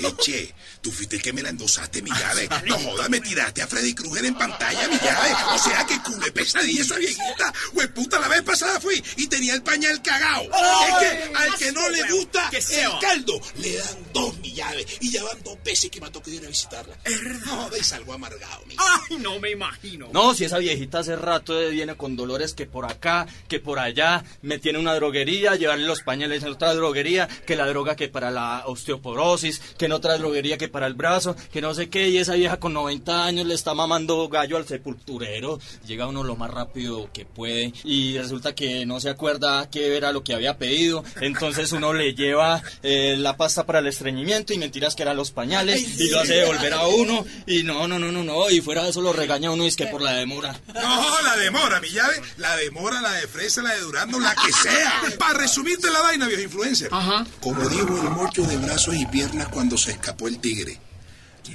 Eche, 0.00 0.54
tú 0.80 0.90
fuiste 0.90 1.16
el 1.16 1.22
que 1.22 1.32
me 1.32 1.42
la 1.42 1.50
endosaste, 1.50 2.02
mi 2.02 2.10
llave. 2.10 2.48
No 2.66 2.78
jodas, 2.78 3.08
me 3.10 3.20
tiraste 3.20 3.62
a 3.62 3.66
Freddy 3.66 3.94
Krueger 3.94 4.24
en 4.24 4.34
pantalla, 4.34 4.88
mi 4.88 4.96
llave. 4.98 5.30
O 5.54 5.58
sea 5.58 5.86
que 5.86 6.00
culé 6.02 6.32
pesadilla 6.32 6.82
esa 6.82 6.96
viejita. 6.96 7.52
Güey, 7.72 7.88
puta, 7.88 8.18
la 8.18 8.28
vez 8.28 8.42
pasada 8.42 8.80
fui 8.80 9.02
y 9.16 9.26
tenía 9.26 9.54
el 9.54 9.62
pañal 9.62 10.02
cagao. 10.02 10.42
Es 10.44 10.94
que 11.00 11.34
al 11.34 11.54
que 11.56 11.72
no 11.72 11.88
le 11.88 12.12
gusta 12.12 12.50
el 12.52 12.98
caldo, 13.00 13.40
le 13.56 13.76
dan 13.76 14.12
dos, 14.12 14.36
mi 14.38 14.52
llave. 14.52 14.86
Y 15.00 15.10
ya 15.10 15.22
van 15.24 15.42
dos 15.42 15.62
veces 15.64 15.90
que 15.90 16.00
me 16.00 16.06
ha 16.06 16.12
tocado 16.12 16.32
ir 16.32 16.44
a 16.44 16.48
visitarla. 16.48 16.96
No 17.04 17.56
jodas, 17.56 17.80
y 17.80 17.84
salgo 17.84 18.12
amargado, 18.12 18.64
mi 18.66 18.76
ay, 18.78 19.16
no 19.18 19.38
me 19.38 19.50
imagino. 19.50 20.08
No, 20.12 20.34
si 20.34 20.44
esa 20.44 20.58
viejita 20.58 21.00
hace 21.00 21.16
rato 21.16 21.58
viene 21.70 21.96
con 21.96 22.16
dolores 22.16 22.54
que 22.54 22.66
por 22.66 22.84
acá, 22.84 23.26
que 23.48 23.60
por 23.60 23.78
allá, 23.78 24.24
me 24.42 24.58
tiene 24.58 24.78
una 24.78 24.94
droguería, 24.94 25.56
llevarle 25.56 25.86
los 25.86 26.02
pañales 26.02 26.42
en 26.42 26.50
otra 26.50 26.74
droguería, 26.74 27.28
que 27.46 27.56
la 27.56 27.66
droga 27.66 27.96
que 27.96 28.08
para 28.08 28.30
la 28.30 28.64
osteoporosis, 28.66 29.60
que 29.78 29.83
en 29.84 29.92
otra 29.92 30.16
droguería 30.18 30.58
que 30.58 30.68
para 30.68 30.86
el 30.86 30.94
brazo, 30.94 31.36
que 31.52 31.60
no 31.60 31.74
sé 31.74 31.88
qué, 31.88 32.08
y 32.08 32.18
esa 32.18 32.34
vieja 32.34 32.58
con 32.58 32.72
90 32.72 33.24
años 33.24 33.46
le 33.46 33.54
está 33.54 33.74
mamando 33.74 34.28
gallo 34.28 34.56
al 34.56 34.66
sepulturero, 34.66 35.58
llega 35.86 36.06
uno 36.06 36.24
lo 36.24 36.36
más 36.36 36.50
rápido 36.50 37.10
que 37.12 37.24
puede 37.24 37.72
y 37.84 38.18
resulta 38.18 38.54
que 38.54 38.86
no 38.86 39.00
se 39.00 39.10
acuerda 39.10 39.68
qué 39.70 39.96
era 39.96 40.12
lo 40.12 40.24
que 40.24 40.34
había 40.34 40.58
pedido, 40.58 41.04
entonces 41.20 41.72
uno 41.72 41.92
le 41.92 42.14
lleva 42.14 42.62
eh, 42.82 43.16
la 43.18 43.36
pasta 43.36 43.66
para 43.66 43.80
el 43.80 43.86
estreñimiento 43.86 44.52
y 44.52 44.58
mentiras 44.58 44.94
que 44.94 45.02
eran 45.02 45.16
los 45.16 45.30
pañales 45.30 46.00
y 46.00 46.10
lo 46.10 46.20
hace 46.20 46.34
devolver 46.34 46.74
a 46.74 46.86
uno 46.86 47.24
y 47.46 47.62
no, 47.62 47.88
no, 47.88 47.98
no, 47.98 48.10
no, 48.10 48.22
no, 48.22 48.50
y 48.50 48.60
fuera 48.60 48.84
de 48.84 48.90
eso 48.90 49.00
lo 49.00 49.12
regaña 49.12 49.50
uno 49.50 49.64
y 49.64 49.68
es 49.68 49.76
que 49.76 49.86
por 49.86 50.02
la 50.02 50.12
demora. 50.12 50.58
No, 50.74 51.22
la 51.22 51.36
demora, 51.36 51.80
mi 51.80 51.88
llave. 51.90 52.20
La 52.36 52.56
demora, 52.56 53.00
la 53.00 53.12
de 53.12 53.26
fresa, 53.26 53.62
la 53.62 53.74
de 53.74 53.80
durando, 53.80 54.18
la 54.18 54.34
que 54.34 54.52
sea. 54.52 55.02
Para 55.18 55.38
resumirte 55.38 55.90
la 55.90 56.00
vaina, 56.00 56.26
viejo 56.26 56.42
influencer. 56.42 56.88
Ajá. 56.90 57.26
Como 57.40 57.68
dijo 57.68 57.96
el 57.96 58.10
mocho 58.10 58.42
de 58.42 58.56
brazos 58.58 58.94
y 58.94 59.06
piernas 59.06 59.48
cuando 59.48 59.73
se 59.78 59.92
escapó 59.92 60.28
el 60.28 60.38
tigre. 60.38 60.78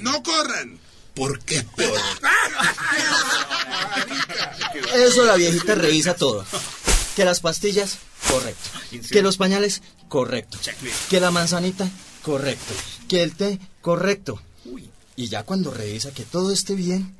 No 0.01 0.21
corran, 0.23 0.79
porque 1.13 1.57
es 1.57 1.63
peor. 1.63 1.99
Eso 4.93 5.25
la 5.25 5.35
viejita 5.35 5.75
revisa 5.75 6.15
todo. 6.15 6.45
Que 7.15 7.25
las 7.25 7.39
pastillas, 7.39 7.97
correcto. 8.29 8.69
Que 9.11 9.21
los 9.21 9.37
pañales, 9.37 9.81
correcto. 10.07 10.57
Que 11.09 11.19
la 11.19 11.31
manzanita, 11.31 11.89
correcto. 12.21 12.73
Que 13.07 13.23
el 13.23 13.35
té, 13.35 13.59
correcto. 13.81 14.41
Y 15.15 15.27
ya 15.27 15.43
cuando 15.43 15.71
revisa 15.71 16.11
que 16.11 16.23
todo 16.23 16.51
esté 16.53 16.75
bien, 16.75 17.17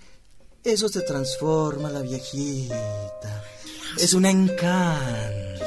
eso 0.64 0.88
se 0.88 1.02
transforma 1.02 1.90
la 1.90 2.02
viejita. 2.02 3.44
Es 3.98 4.14
un 4.14 4.26
encanto. 4.26 5.66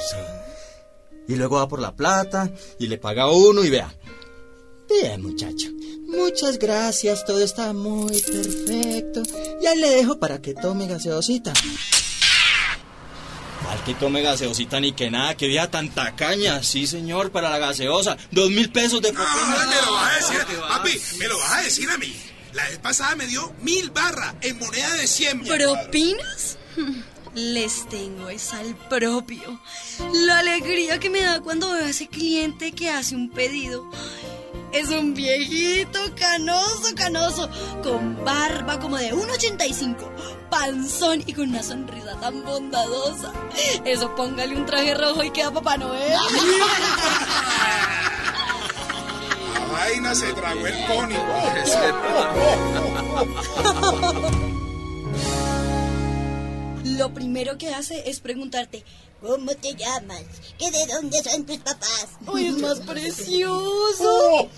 Y 1.28 1.36
luego 1.36 1.56
va 1.56 1.68
por 1.68 1.80
la 1.80 1.94
plata 1.94 2.50
y 2.78 2.86
le 2.86 2.98
paga 2.98 3.24
a 3.24 3.30
uno 3.30 3.64
y 3.64 3.70
vea. 3.70 3.94
Bien, 5.00 5.22
muchacho. 5.22 5.68
Muchas 6.06 6.58
gracias, 6.58 7.24
todo 7.24 7.42
está 7.42 7.72
muy 7.72 8.20
perfecto. 8.20 9.22
Ya 9.62 9.74
le 9.74 9.88
dejo 9.90 10.18
para 10.18 10.42
que 10.42 10.54
tome 10.54 10.86
gaseosita. 10.86 11.52
Al 13.68 13.84
que 13.84 13.94
tome 13.94 14.20
gaseosita 14.20 14.80
ni 14.80 14.92
que 14.92 15.10
nada, 15.10 15.34
que 15.36 15.48
vea 15.48 15.70
tanta 15.70 16.14
caña. 16.14 16.62
Sí, 16.62 16.86
señor, 16.86 17.30
para 17.30 17.48
la 17.48 17.58
gaseosa. 17.58 18.18
Dos 18.30 18.50
mil 18.50 18.70
pesos 18.70 19.00
de 19.00 19.12
propina. 19.12 19.56
Ah, 19.56 19.66
me 19.66 19.86
lo 19.86 19.92
vas 19.92 20.12
a 20.12 20.16
decir, 20.16 20.58
papi, 20.60 21.18
me 21.18 21.28
lo 21.28 21.38
vas 21.38 21.52
a 21.52 21.62
decir 21.62 21.90
a 21.90 21.96
mí. 21.96 22.14
La 22.52 22.68
vez 22.68 22.78
pasada 22.78 23.16
me 23.16 23.26
dio 23.26 23.50
mil 23.62 23.90
barras 23.90 24.34
en 24.42 24.58
moneda 24.58 24.94
de 24.96 25.06
100. 25.06 25.44
¿Propinas? 25.44 26.58
Les 27.34 27.88
tengo 27.88 28.28
es 28.28 28.52
al 28.52 28.76
propio. 28.90 29.58
La 30.12 30.40
alegría 30.40 31.00
que 31.00 31.08
me 31.08 31.22
da 31.22 31.40
cuando 31.40 31.72
veo 31.72 31.86
a 31.86 31.88
ese 31.88 32.08
cliente 32.08 32.72
que 32.72 32.90
hace 32.90 33.14
un 33.14 33.30
pedido. 33.30 33.90
Es 34.72 34.88
un 34.88 35.14
viejito 35.14 36.00
canoso, 36.18 36.94
canoso, 36.96 37.48
con 37.82 38.24
barba 38.24 38.78
como 38.78 38.96
de 38.96 39.12
1,85, 39.12 40.48
panzón 40.50 41.22
y 41.26 41.34
con 41.34 41.50
una 41.50 41.62
sonrisa 41.62 42.18
tan 42.20 42.42
bondadosa. 42.42 43.32
Eso 43.84 44.14
póngale 44.14 44.56
un 44.56 44.64
traje 44.64 44.94
rojo 44.94 45.22
y 45.22 45.30
queda 45.30 45.50
Papá 45.50 45.76
Noel. 45.76 46.12
La 49.54 49.66
vaina 49.72 50.14
se 50.14 50.32
tragó 50.32 50.66
el 50.66 50.86
cónico. 50.86 51.22
Lo 56.98 57.12
primero 57.14 57.58
que 57.58 57.74
hace 57.74 58.08
es 58.08 58.20
preguntarte, 58.20 58.84
¿Cómo 59.22 59.52
te 59.54 59.72
llamas? 59.76 60.24
¿Que 60.58 60.68
de 60.72 60.84
dónde 60.86 61.22
son 61.22 61.46
tus 61.46 61.58
papás? 61.58 62.08
¡Ay, 62.26 62.46
es 62.46 62.58
más 62.58 62.80
precioso! 62.80 64.50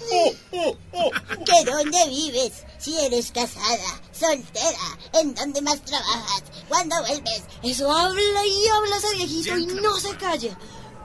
¿Que 1.44 1.70
dónde 1.70 2.08
vives? 2.08 2.64
Si 2.78 2.98
eres 2.98 3.30
casada, 3.30 4.00
soltera, 4.10 4.98
¿en 5.20 5.34
dónde 5.34 5.60
más 5.60 5.82
trabajas? 5.82 6.44
¿Cuándo 6.66 6.96
vuelves? 7.00 7.42
Eso 7.62 7.92
habla 7.92 8.46
y 8.46 8.68
habla 8.68 8.96
ese 8.96 9.16
viejito 9.16 9.58
y 9.58 9.66
no 9.66 10.00
se 10.00 10.16
calla. 10.16 10.58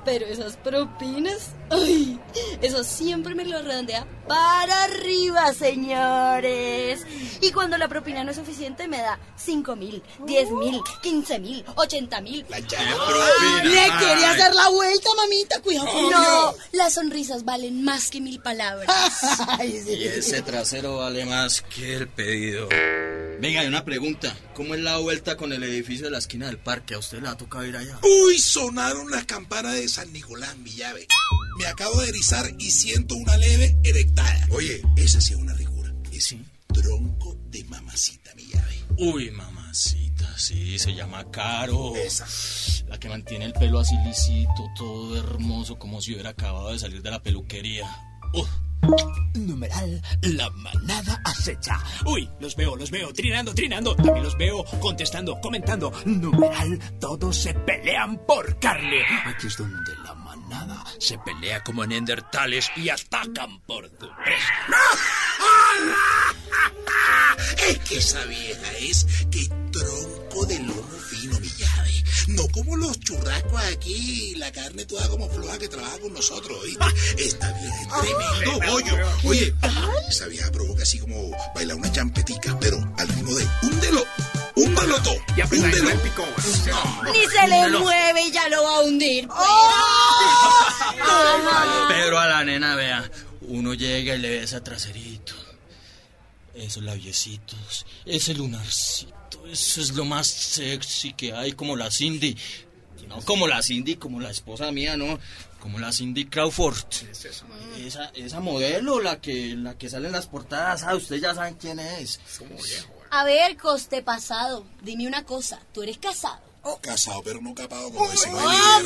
Pero 0.06 0.26
esas 0.26 0.56
propinas, 0.56 1.50
ay, 1.70 2.20
eso 2.62 2.84
siempre 2.84 3.36
me 3.36 3.46
lo 3.46 3.62
redondea 3.62 4.06
para 4.28 4.84
arriba, 4.84 5.54
señores. 5.54 7.02
Y 7.42 7.52
cuando 7.52 7.78
la 7.78 7.88
propina 7.88 8.24
no 8.24 8.32
es 8.32 8.38
suficiente, 8.38 8.88
me 8.88 8.98
da 8.98 9.20
5 9.38 9.76
mil, 9.76 10.04
10 10.26 10.52
mil, 10.52 10.82
15 11.02 11.40
mil, 11.40 11.66
80 11.76 12.22
mil. 12.22 12.46
La 12.50 12.60
Le 12.60 12.68
quiere 13.98 14.26
hacer 14.26 14.54
la 14.54 14.70
vuelta, 14.70 15.10
mamita, 15.18 15.62
cuidado 15.62 16.12
No, 16.12 16.54
las 16.74 16.94
sonrisas 16.94 17.44
valen 17.44 17.84
más 17.84 18.12
que 18.12 18.22
mil 18.22 18.40
palabras. 18.40 18.88
Ay, 19.48 19.82
sí. 19.84 19.94
Y 19.94 20.08
ese 20.08 20.42
trasero 20.44 20.98
vale 20.98 21.26
más 21.26 21.62
que 21.62 21.96
el 21.96 22.08
pedido. 22.08 22.70
Venga, 23.40 23.62
hay 23.62 23.68
una 23.68 23.84
pregunta. 23.84 24.36
¿Cómo 24.54 24.76
es 24.76 24.82
la 24.82 24.98
vuelta 24.98 25.38
con 25.38 25.54
el 25.54 25.64
edificio 25.64 26.06
de 26.06 26.12
la 26.12 26.18
esquina 26.20 26.48
del 26.48 26.58
parque? 26.58 26.94
¿A 26.94 27.00
usted 27.00 27.22
le 27.22 27.30
ha 27.30 27.38
tocado 27.38 27.66
ir 27.66 27.78
allá? 27.78 27.98
Uy, 28.04 28.38
sonaron 28.38 29.10
las 29.10 29.26
campanas 29.26 29.74
de 29.74 29.88
San 29.88 30.12
Nicolás, 30.12 30.58
mi 30.58 30.72
llave. 30.72 31.08
Me 31.60 31.68
acabo 31.68 32.00
de 32.00 32.08
erizar 32.08 32.50
y 32.58 32.72
siento 32.72 33.16
una 33.16 33.36
leve 33.36 33.78
erectada. 33.84 34.48
Oye, 34.52 34.82
esa 34.96 35.20
sí 35.20 35.34
es 35.34 35.40
una 35.40 35.54
rigura. 35.56 35.94
Es 36.10 36.32
un 36.32 36.50
tronco 36.68 37.36
de 37.50 37.66
mamacita, 37.66 38.34
mi 38.36 38.44
llave. 38.46 38.76
Uy, 38.98 39.30
mamacita, 39.30 40.38
sí, 40.38 40.80
se 40.80 40.96
llama 40.96 41.30
Caro. 41.32 41.98
Esa. 41.98 42.26
La 42.88 42.98
que 42.98 43.10
mantiene 43.10 43.44
el 43.44 43.52
pelo 43.52 43.80
así 43.80 43.94
lisito, 44.06 44.70
todo 44.78 45.18
hermoso, 45.18 45.78
como 45.78 46.02
si 46.02 46.14
hubiera 46.14 46.30
acabado 46.30 46.72
de 46.72 46.80
salir 46.80 47.02
de 47.02 47.12
la 47.12 47.22
peluquería. 47.22 47.86
Uf. 48.34 48.48
Numeral, 49.36 50.02
la 50.22 50.50
manada 50.52 51.22
acecha. 51.24 51.80
Uy, 52.06 52.30
los 52.40 52.56
veo, 52.56 52.76
los 52.76 52.92
veo, 52.92 53.14
trinando, 53.14 53.54
trinando. 53.54 53.96
También 53.96 54.24
los 54.24 54.38
veo 54.38 54.64
contestando, 54.80 55.40
comentando. 55.42 55.92
Numeral, 56.06 56.80
todos 57.00 57.36
se 57.36 57.54
pelean 57.54 58.18
por 58.26 58.60
carne. 58.60 59.04
Aquí 59.26 59.48
es 59.48 59.58
donde 59.58 59.96
la 60.04 60.14
manada 60.16 60.84
se 61.00 61.18
pelea 61.20 61.64
como 61.64 61.86
neandertales 61.86 62.70
y 62.76 62.90
atacan 62.90 63.60
por 63.62 63.90
dureza. 63.98 64.54
Es 67.70 67.80
que 67.80 67.98
esa 67.98 68.24
vieja 68.26 68.72
es 68.80 69.06
que 69.32 69.48
tronco 69.72 70.46
de 70.46 70.60
lomo 70.60 70.82
fino. 70.82 71.39
No 72.30 72.48
como 72.50 72.76
los 72.78 73.00
churrascos 73.00 73.60
aquí, 73.74 74.36
la 74.36 74.52
carne 74.52 74.86
toda 74.86 75.08
como 75.10 75.28
floja 75.30 75.58
que 75.58 75.68
trabaja 75.68 75.98
con 76.00 76.14
nosotros, 76.14 76.60
¿oíste? 76.62 76.86
Esta 77.18 77.52
vieja 77.54 77.82
es 77.82 77.88
tremendo 78.02 78.60
hoyo. 78.74 78.94
Oye, 79.24 79.56
esa 80.10 80.28
vieja 80.28 80.52
provoca 80.52 80.84
así 80.84 81.00
como 81.00 81.32
bailar 81.56 81.78
una 81.78 81.92
champetica, 81.92 82.56
pero 82.60 82.78
al 82.98 83.08
ritmo 83.08 83.34
de 83.34 83.48
un 83.64 83.80
delo, 83.80 84.06
un 84.56 84.76
balotó, 84.76 85.16
Ya 85.36 85.46
un 85.46 85.52
aprendí 85.66 85.72
delo. 85.72 85.90
No, 85.90 85.96
Ni 87.12 87.26
se 87.26 87.48
le 87.48 87.70
mueve 87.80 88.22
y 88.22 88.32
ya 88.32 88.48
lo 88.50 88.64
va 88.64 88.76
a 88.78 88.82
hundir. 88.82 89.28
Pero 91.90 92.20
a 92.20 92.28
la 92.28 92.44
nena, 92.44 92.76
vea, 92.76 93.10
uno 93.42 93.74
llega 93.74 94.14
y 94.16 94.20
le 94.20 94.30
ve 94.30 94.44
ese 94.44 94.62
traserito, 94.62 95.34
esos 96.54 96.84
labiecitos, 96.84 97.86
ese 98.06 98.36
lunarcito, 98.36 99.16
eso 99.52 99.82
es 99.82 99.92
lo 99.92 100.06
más 100.06 100.28
sexy 100.28 101.14
que 101.14 101.34
hay, 101.34 101.54
como 101.54 101.76
la 101.76 101.92
Cindy. 101.92 102.38
No 103.08 103.22
como 103.22 103.48
la 103.48 103.64
Cindy, 103.64 103.96
como 103.96 104.20
la 104.20 104.30
esposa 104.30 104.72
mía, 104.72 104.96
no, 104.96 105.20
como 105.60 105.80
la 105.80 105.92
Cindy 105.92 106.26
Crawford. 106.26 106.78
Esa, 107.78 108.12
esa 108.14 108.40
modelo, 108.40 109.02
la 109.02 109.20
que, 109.20 109.56
la 109.56 109.78
que 109.78 109.90
sale 109.90 110.08
en 110.08 110.14
las 110.14 110.28
portadas, 110.28 110.84
ah, 110.84 110.96
ustedes 110.96 111.22
ya 111.22 111.34
saben 111.34 111.56
quién 111.56 111.80
es. 111.80 112.20
A 113.10 113.24
ver, 113.24 113.58
coste 113.58 114.04
pasado, 114.04 114.66
dime 114.84 115.08
una 115.08 115.26
cosa, 115.26 115.60
¿tú 115.74 115.82
eres 115.82 115.98
casado? 115.98 116.49
Casado 116.82 117.22
pero 117.24 117.42
no 117.42 117.54
capado 117.54 117.92
como 117.92 118.10
decimos. 118.10 118.42
Ay, 118.46 118.84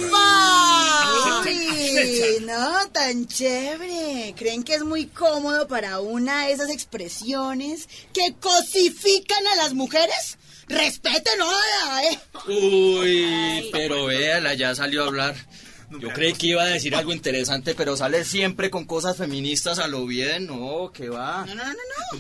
no, 2.42 2.90
tan 2.92 3.28
chévere. 3.28 4.34
¿Creen 4.38 4.64
que 4.64 4.76
es 4.76 4.84
muy 4.84 5.08
cómodo 5.08 5.68
para 5.68 6.00
una 6.00 6.48
de 6.48 6.54
esas 6.54 6.70
expresiones 6.70 7.88
que 8.14 8.34
cosifican 8.40 9.46
a 9.48 9.56
las 9.56 9.74
mujeres? 9.74 10.38
Respeten, 10.68 11.40
nada, 11.40 12.04
¿eh? 12.06 12.20
Uy, 12.48 13.70
pero 13.72 14.06
véala, 14.06 14.54
ya 14.54 14.74
salió 14.76 15.04
a 15.04 15.08
hablar. 15.08 15.36
Yo 16.00 16.10
creí 16.10 16.34
que 16.34 16.48
iba 16.48 16.64
a 16.64 16.68
decir 16.68 16.96
algo 16.96 17.14
interesante, 17.14 17.76
pero 17.76 17.96
sale 17.96 18.26
siempre 18.26 18.72
con 18.72 18.86
cosas 18.86 19.18
feministas 19.18 19.78
a 19.78 19.88
lo 19.88 20.06
bien, 20.08 20.48
no, 20.48 20.92
que 20.92 21.10
va. 21.10 21.46
No, 21.46 21.54
no, 21.54 21.66
no, 21.66 21.74
no. 21.74 22.20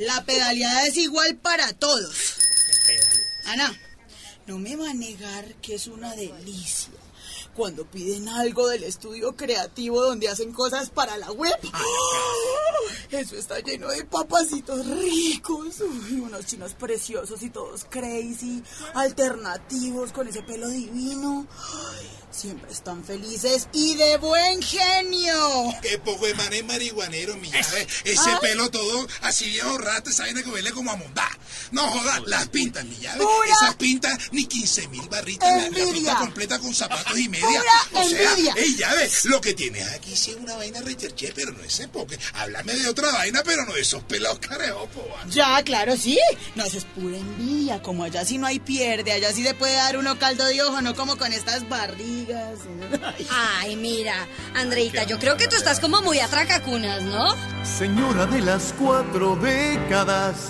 La 0.00 0.24
pedaleada 0.24 0.86
es 0.86 0.96
igual 0.96 1.36
para 1.36 1.72
todos. 1.72 2.34
Ana, 3.46 3.74
no 4.46 4.58
me 4.58 4.76
va 4.76 4.90
a 4.90 4.94
negar 4.94 5.44
que 5.62 5.74
es 5.74 5.86
una 5.86 6.14
delicia 6.14 7.03
cuando 7.54 7.84
piden 7.84 8.28
algo 8.28 8.68
del 8.68 8.84
estudio 8.84 9.34
creativo 9.36 10.02
donde 10.02 10.28
hacen 10.28 10.52
cosas 10.52 10.90
para 10.90 11.16
la 11.16 11.30
web. 11.32 11.54
¡Oh! 11.72 12.90
Eso 13.10 13.36
está 13.36 13.60
lleno 13.60 13.88
de 13.88 14.04
papacitos 14.04 14.84
ricos, 14.86 15.76
uy, 15.80 16.20
unos 16.20 16.46
chinos 16.46 16.74
preciosos 16.74 17.42
y 17.42 17.50
todos 17.50 17.84
crazy, 17.88 18.62
alternativos 18.94 20.12
con 20.12 20.26
ese 20.28 20.42
pelo 20.42 20.68
divino. 20.68 21.46
Ay, 21.96 22.10
siempre 22.30 22.72
están 22.72 23.04
felices 23.04 23.68
y 23.72 23.94
de 23.94 24.16
buen 24.18 24.60
genio. 24.62 25.72
Qué 25.82 25.98
poco 25.98 26.26
de 26.26 26.34
mané 26.34 26.62
marihuanero, 26.64 27.36
mi 27.36 27.48
llave. 27.50 27.86
Ese 28.04 28.30
pelo 28.40 28.70
todo 28.70 29.06
así 29.22 29.44
viejo 29.46 29.78
rato, 29.78 30.10
esa 30.10 30.24
vaina 30.24 30.42
que 30.42 30.50
huele 30.50 30.72
como 30.72 30.90
a 30.90 30.96
mondá. 30.96 31.28
No 31.70 31.82
jodas, 31.88 32.22
las 32.26 32.48
pintas, 32.48 32.84
mi 32.84 32.96
llave. 32.96 33.18
Pura- 33.24 33.52
Esas 33.60 33.74
pintas 33.76 34.18
ni 34.32 34.44
15 34.46 34.88
mil 34.88 35.08
barritas, 35.08 35.48
la, 35.72 35.78
la 35.78 35.86
fruta 35.86 36.16
completa 36.18 36.58
con 36.58 36.74
zapatos 36.74 37.18
y 37.18 37.28
Pura 37.44 38.02
o 38.02 38.08
sea, 38.08 38.30
envidia. 38.32 38.54
ey, 38.56 38.76
llave, 38.76 39.10
lo 39.24 39.40
que 39.40 39.54
tienes 39.54 39.88
aquí 39.92 40.16
sí 40.16 40.30
es 40.30 40.36
una 40.36 40.56
vaina 40.56 40.80
recherché, 40.80 41.32
pero 41.34 41.52
no 41.52 41.62
es 41.62 41.82
porque 41.92 42.18
Háblame 42.34 42.74
de 42.74 42.88
otra 42.88 43.10
vaina, 43.12 43.42
pero 43.44 43.64
no 43.64 43.72
de 43.72 43.80
esos 43.80 44.02
pelados 44.04 44.38
careopos. 44.38 45.04
Ya, 45.30 45.62
claro, 45.62 45.96
sí. 45.96 46.18
No, 46.54 46.64
eso 46.64 46.78
es 46.78 46.84
pura 46.84 47.16
envidia. 47.16 47.82
Como 47.82 48.04
allá 48.04 48.24
sí 48.24 48.38
no 48.38 48.46
hay 48.46 48.58
pierde, 48.58 49.12
allá 49.12 49.32
sí 49.32 49.42
se 49.42 49.54
puede 49.54 49.74
dar 49.74 49.96
uno 49.96 50.18
caldo 50.18 50.44
de 50.46 50.62
ojo, 50.62 50.80
no 50.80 50.94
como 50.94 51.16
con 51.16 51.32
estas 51.32 51.68
barrigas. 51.68 52.58
Ay. 53.02 53.26
Ay, 53.30 53.76
mira, 53.76 54.26
Andreita, 54.54 55.04
yo 55.04 55.18
creo 55.18 55.36
que 55.36 55.48
tú 55.48 55.56
estás 55.56 55.80
como 55.80 56.00
muy 56.02 56.20
atracacunas, 56.20 57.02
¿no? 57.02 57.34
Señora 57.64 58.26
de 58.26 58.40
las 58.42 58.74
cuatro 58.78 59.36
décadas. 59.36 60.48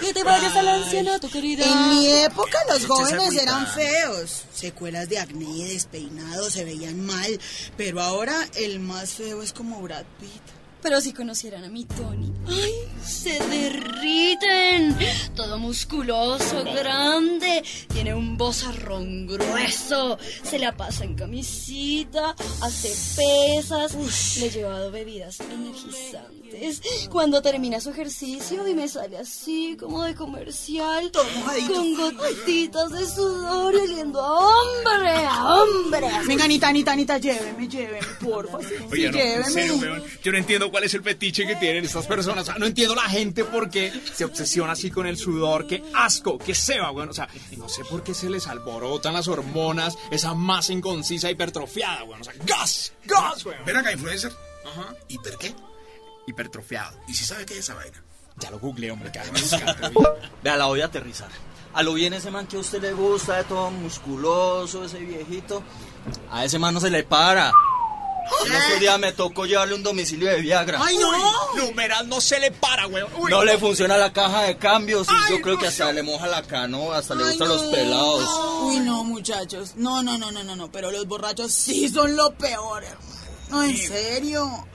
Que 0.00 0.12
te 0.12 0.24
vayas 0.24 0.56
al 0.56 0.68
ancianato, 0.68 1.30
querida. 1.30 1.64
En 1.64 1.88
mi 1.90 2.10
época 2.10 2.58
los 2.68 2.84
jóvenes 2.84 3.34
eran 3.36 3.66
feos. 3.68 4.44
Se 4.52 4.66
secuelas 4.66 5.08
de 5.08 5.20
acné 5.20 5.44
y 5.44 5.72
despeinado, 5.72 6.50
se 6.50 6.64
veían 6.64 7.06
mal, 7.06 7.38
pero 7.76 8.02
ahora 8.02 8.34
el 8.56 8.80
más 8.80 9.12
feo 9.12 9.42
es 9.42 9.52
como 9.52 9.80
Brad 9.80 10.04
Pitt. 10.18 10.53
Pero 10.84 11.00
si 11.00 11.14
conocieran 11.14 11.64
a 11.64 11.70
mi 11.70 11.86
Tony, 11.86 12.30
¡ay! 12.46 12.72
Se 13.02 13.38
derriten. 13.48 14.94
Todo 15.34 15.58
musculoso, 15.58 16.62
grande. 16.62 17.64
Tiene 17.90 18.12
un 18.12 18.36
bozarrón 18.36 19.26
grueso. 19.26 20.18
Se 20.42 20.58
la 20.58 20.76
pasa 20.76 21.04
en 21.04 21.14
camisita. 21.14 22.36
Hace 22.60 22.90
pesas. 23.16 23.96
Le 24.38 24.46
he 24.46 24.50
llevado 24.50 24.90
bebidas 24.90 25.40
energizantes. 25.40 26.43
Cuando 27.10 27.42
termina 27.42 27.80
su 27.80 27.90
ejercicio 27.90 28.66
y 28.68 28.74
me 28.74 28.88
sale 28.88 29.18
así 29.18 29.76
como 29.78 30.02
de 30.04 30.14
comercial. 30.14 31.10
Con 31.12 31.94
gotitas 32.16 32.90
de 32.92 33.06
sudor 33.06 33.74
y 33.74 33.78
oliendo 33.78 34.20
a 34.20 34.38
hombre, 34.38 35.10
a 35.26 35.54
hombre. 35.54 36.08
Venga, 36.26 36.44
Anita, 36.44 36.68
Anita, 36.68 36.92
Anita, 36.92 37.18
lléveme, 37.18 37.68
lléveme, 37.68 38.06
porfa. 38.20 38.60
Sí, 38.60 38.74
Oye, 38.90 39.10
no, 39.10 39.18
en 39.18 39.24
lléveme. 39.24 39.50
serio, 39.50 39.76
weón. 39.76 40.04
Yo 40.22 40.32
no 40.32 40.38
entiendo 40.38 40.70
cuál 40.70 40.84
es 40.84 40.94
el 40.94 41.02
fetiche 41.02 41.46
que 41.46 41.56
tienen 41.56 41.84
estas 41.84 42.06
personas. 42.06 42.42
O 42.42 42.46
sea, 42.46 42.58
no 42.58 42.66
entiendo 42.66 42.94
la 42.94 43.08
gente 43.08 43.44
por 43.44 43.70
qué 43.70 43.92
se 44.14 44.24
obsesiona 44.24 44.72
así 44.72 44.90
con 44.90 45.06
el 45.06 45.16
sudor. 45.16 45.66
Qué 45.66 45.82
asco, 45.94 46.38
qué 46.38 46.54
seba, 46.54 46.90
weón. 46.90 47.08
O 47.10 47.14
sea, 47.14 47.28
y 47.50 47.56
no 47.56 47.68
sé 47.68 47.84
por 47.84 48.02
qué 48.02 48.14
se 48.14 48.28
les 48.30 48.46
alborotan 48.46 49.14
las 49.14 49.28
hormonas, 49.28 49.96
esa 50.10 50.34
masa 50.34 50.72
inconsisa 50.72 51.30
hipertrofiada, 51.30 52.04
weón. 52.04 52.20
O 52.20 52.24
sea, 52.24 52.34
gas, 52.44 52.92
gas, 53.04 53.44
weón. 53.44 53.64
Ven 53.64 53.76
acá, 53.76 53.92
influencer. 53.92 54.32
Ajá. 54.66 54.94
¿Hiper 55.08 55.36
qué? 55.38 55.54
Hipertrofiado. 56.26 56.98
¿Y 57.08 57.14
si 57.14 57.24
sabe 57.24 57.44
qué 57.46 57.54
es 57.54 57.60
esa 57.60 57.74
vaina? 57.74 58.02
Ya 58.38 58.50
lo 58.50 58.58
googleé, 58.58 58.90
hombre, 58.90 59.12
que 59.12 59.18
además 59.20 59.50
Vea, 60.42 60.56
la 60.56 60.66
voy 60.66 60.80
a 60.80 60.86
aterrizar. 60.86 61.28
A 61.72 61.82
lo 61.82 61.94
bien 61.94 62.14
ese 62.14 62.30
man 62.30 62.46
que 62.46 62.56
a 62.56 62.60
usted 62.60 62.80
le 62.80 62.92
gusta, 62.92 63.36
de 63.36 63.44
todo 63.44 63.70
musculoso, 63.70 64.84
ese 64.84 64.98
viejito, 64.98 65.62
a 66.30 66.44
ese 66.44 66.58
man 66.58 66.74
no 66.74 66.80
se 66.80 66.90
le 66.90 67.02
para. 67.04 67.52
En 68.46 68.52
estos 68.52 68.80
días 68.80 68.98
me 68.98 69.12
tocó 69.12 69.44
llevarle 69.44 69.74
un 69.74 69.82
domicilio 69.82 70.28
de 70.30 70.40
Viagra. 70.40 70.80
¡Ay, 70.82 70.96
no! 70.96 71.12
Numeral 71.56 72.08
no 72.08 72.20
se 72.22 72.40
le 72.40 72.50
para, 72.52 72.86
weón. 72.86 73.10
Uy, 73.18 73.30
No 73.30 73.44
le 73.44 73.58
funciona 73.58 73.98
la 73.98 74.12
caja 74.12 74.42
de 74.44 74.56
cambios 74.56 75.06
y 75.08 75.32
yo 75.32 75.42
creo 75.42 75.58
que 75.58 75.66
hasta 75.66 75.92
le 75.92 76.02
moja 76.02 76.26
la 76.26 76.42
canoa, 76.42 76.98
hasta 76.98 77.14
le 77.14 77.24
Ay, 77.24 77.30
gustan 77.30 77.48
los 77.48 77.64
no. 77.64 77.70
pelados. 77.70 78.30
Uy, 78.62 78.80
no, 78.80 79.04
muchachos. 79.04 79.72
No, 79.76 80.02
no, 80.02 80.16
no, 80.16 80.30
no, 80.32 80.42
no, 80.42 80.56
no. 80.56 80.72
Pero 80.72 80.90
los 80.90 81.06
borrachos 81.06 81.52
sí 81.52 81.88
son 81.90 82.16
lo 82.16 82.32
peor, 82.34 82.82
hermano. 82.84 83.10
No, 83.50 83.62
en 83.62 83.76
serio. 83.76 84.66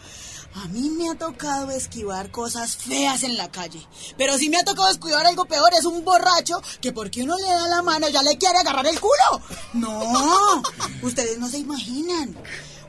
A 0.56 0.68
mí 0.68 0.90
me 0.90 1.10
ha 1.10 1.16
tocado 1.16 1.72
esquivar 1.72 2.32
cosas 2.32 2.76
feas 2.76 3.24
en 3.24 3.38
la 3.38 3.52
calle. 3.52 3.86
Pero 4.18 4.38
si 4.38 4.50
me 4.50 4.58
ha 4.58 4.64
tocado 4.64 4.90
esquivar 4.90 5.26
algo 5.26 5.46
peor, 5.46 5.72
es 5.78 5.86
un 5.86 6.04
borracho 6.04 6.62
que 6.82 6.92
porque 6.92 7.24
uno 7.24 7.38
le 7.38 7.50
da 7.50 7.68
la 7.68 7.82
mano 7.82 8.10
ya 8.10 8.24
le 8.24 8.38
quiere 8.38 8.58
agarrar 8.58 8.88
el 8.88 9.00
culo. 9.00 9.42
No, 9.74 10.64
ustedes 11.02 11.38
no 11.38 11.48
se 11.48 11.60
imaginan. 11.60 12.36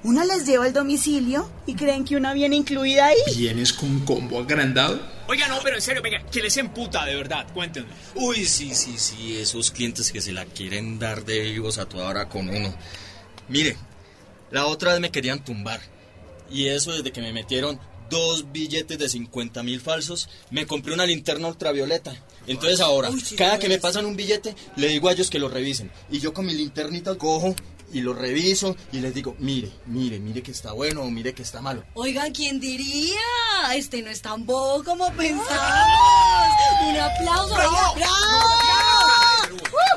Uno 0.02 0.24
les 0.24 0.46
lleva 0.46 0.66
el 0.66 0.72
domicilio 0.72 1.50
y 1.66 1.74
creen 1.74 2.06
que 2.06 2.16
una 2.16 2.32
viene 2.32 2.56
incluida 2.56 3.06
ahí. 3.06 3.18
¿Vienes 3.36 3.74
con 3.74 4.00
combo 4.00 4.38
agrandado? 4.38 4.98
Oiga, 5.28 5.46
no, 5.46 5.58
pero 5.62 5.76
en 5.76 5.82
serio, 5.82 6.00
venga, 6.00 6.24
¿qué 6.32 6.40
les 6.40 6.56
emputa 6.56 7.04
de 7.04 7.14
verdad? 7.14 7.46
Cuéntenme. 7.52 7.90
Uy, 8.14 8.46
sí, 8.46 8.74
sí, 8.74 8.94
sí, 8.96 9.36
esos 9.36 9.70
clientes 9.70 10.10
que 10.10 10.22
se 10.22 10.32
la 10.32 10.46
quieren 10.46 10.98
dar 10.98 11.24
de 11.26 11.40
vivos 11.40 11.76
a 11.76 11.86
toda 11.86 12.08
hora 12.08 12.28
con 12.30 12.48
uno. 12.48 12.74
Mire, 13.48 13.76
la 14.50 14.64
otra 14.66 14.92
vez 14.92 15.00
me 15.00 15.10
querían 15.10 15.44
tumbar. 15.44 15.80
Y 16.50 16.68
eso 16.68 16.92
desde 16.92 17.12
que 17.12 17.20
me 17.20 17.32
metieron 17.32 17.78
dos 18.10 18.50
billetes 18.52 18.98
de 18.98 19.08
50 19.08 19.62
mil 19.62 19.80
falsos, 19.80 20.28
me 20.50 20.66
compré 20.66 20.92
una 20.92 21.06
linterna 21.06 21.48
ultravioleta. 21.48 22.14
Entonces 22.46 22.80
ahora, 22.80 23.10
Uy, 23.10 23.20
sí, 23.20 23.36
cada 23.36 23.58
que 23.58 23.68
me 23.68 23.78
pasan 23.78 24.04
un 24.04 24.16
billete, 24.16 24.54
le 24.76 24.88
digo 24.88 25.08
a 25.08 25.12
ellos 25.12 25.30
que 25.30 25.38
lo 25.38 25.48
revisen. 25.48 25.90
Y 26.10 26.18
yo 26.18 26.32
con 26.34 26.46
mi 26.46 26.54
linternita 26.54 27.16
cojo 27.16 27.54
y 27.92 28.00
lo 28.00 28.12
reviso 28.12 28.76
y 28.92 29.00
les 29.00 29.14
digo, 29.14 29.36
mire, 29.38 29.70
mire, 29.86 30.18
mire 30.18 30.42
que 30.42 30.50
está 30.50 30.72
bueno 30.72 31.02
o 31.02 31.10
mire 31.10 31.32
que 31.34 31.42
está 31.42 31.60
malo. 31.60 31.84
Oigan, 31.94 32.32
¿quién 32.32 32.60
diría? 32.60 33.20
Este 33.74 34.02
no 34.02 34.10
es 34.10 34.22
tan 34.22 34.44
bobo 34.46 34.82
como 34.84 35.06
pensamos. 35.12 35.48
Un 36.88 36.96
aplauso. 36.96 37.54
¡Bravo! 37.54 38.40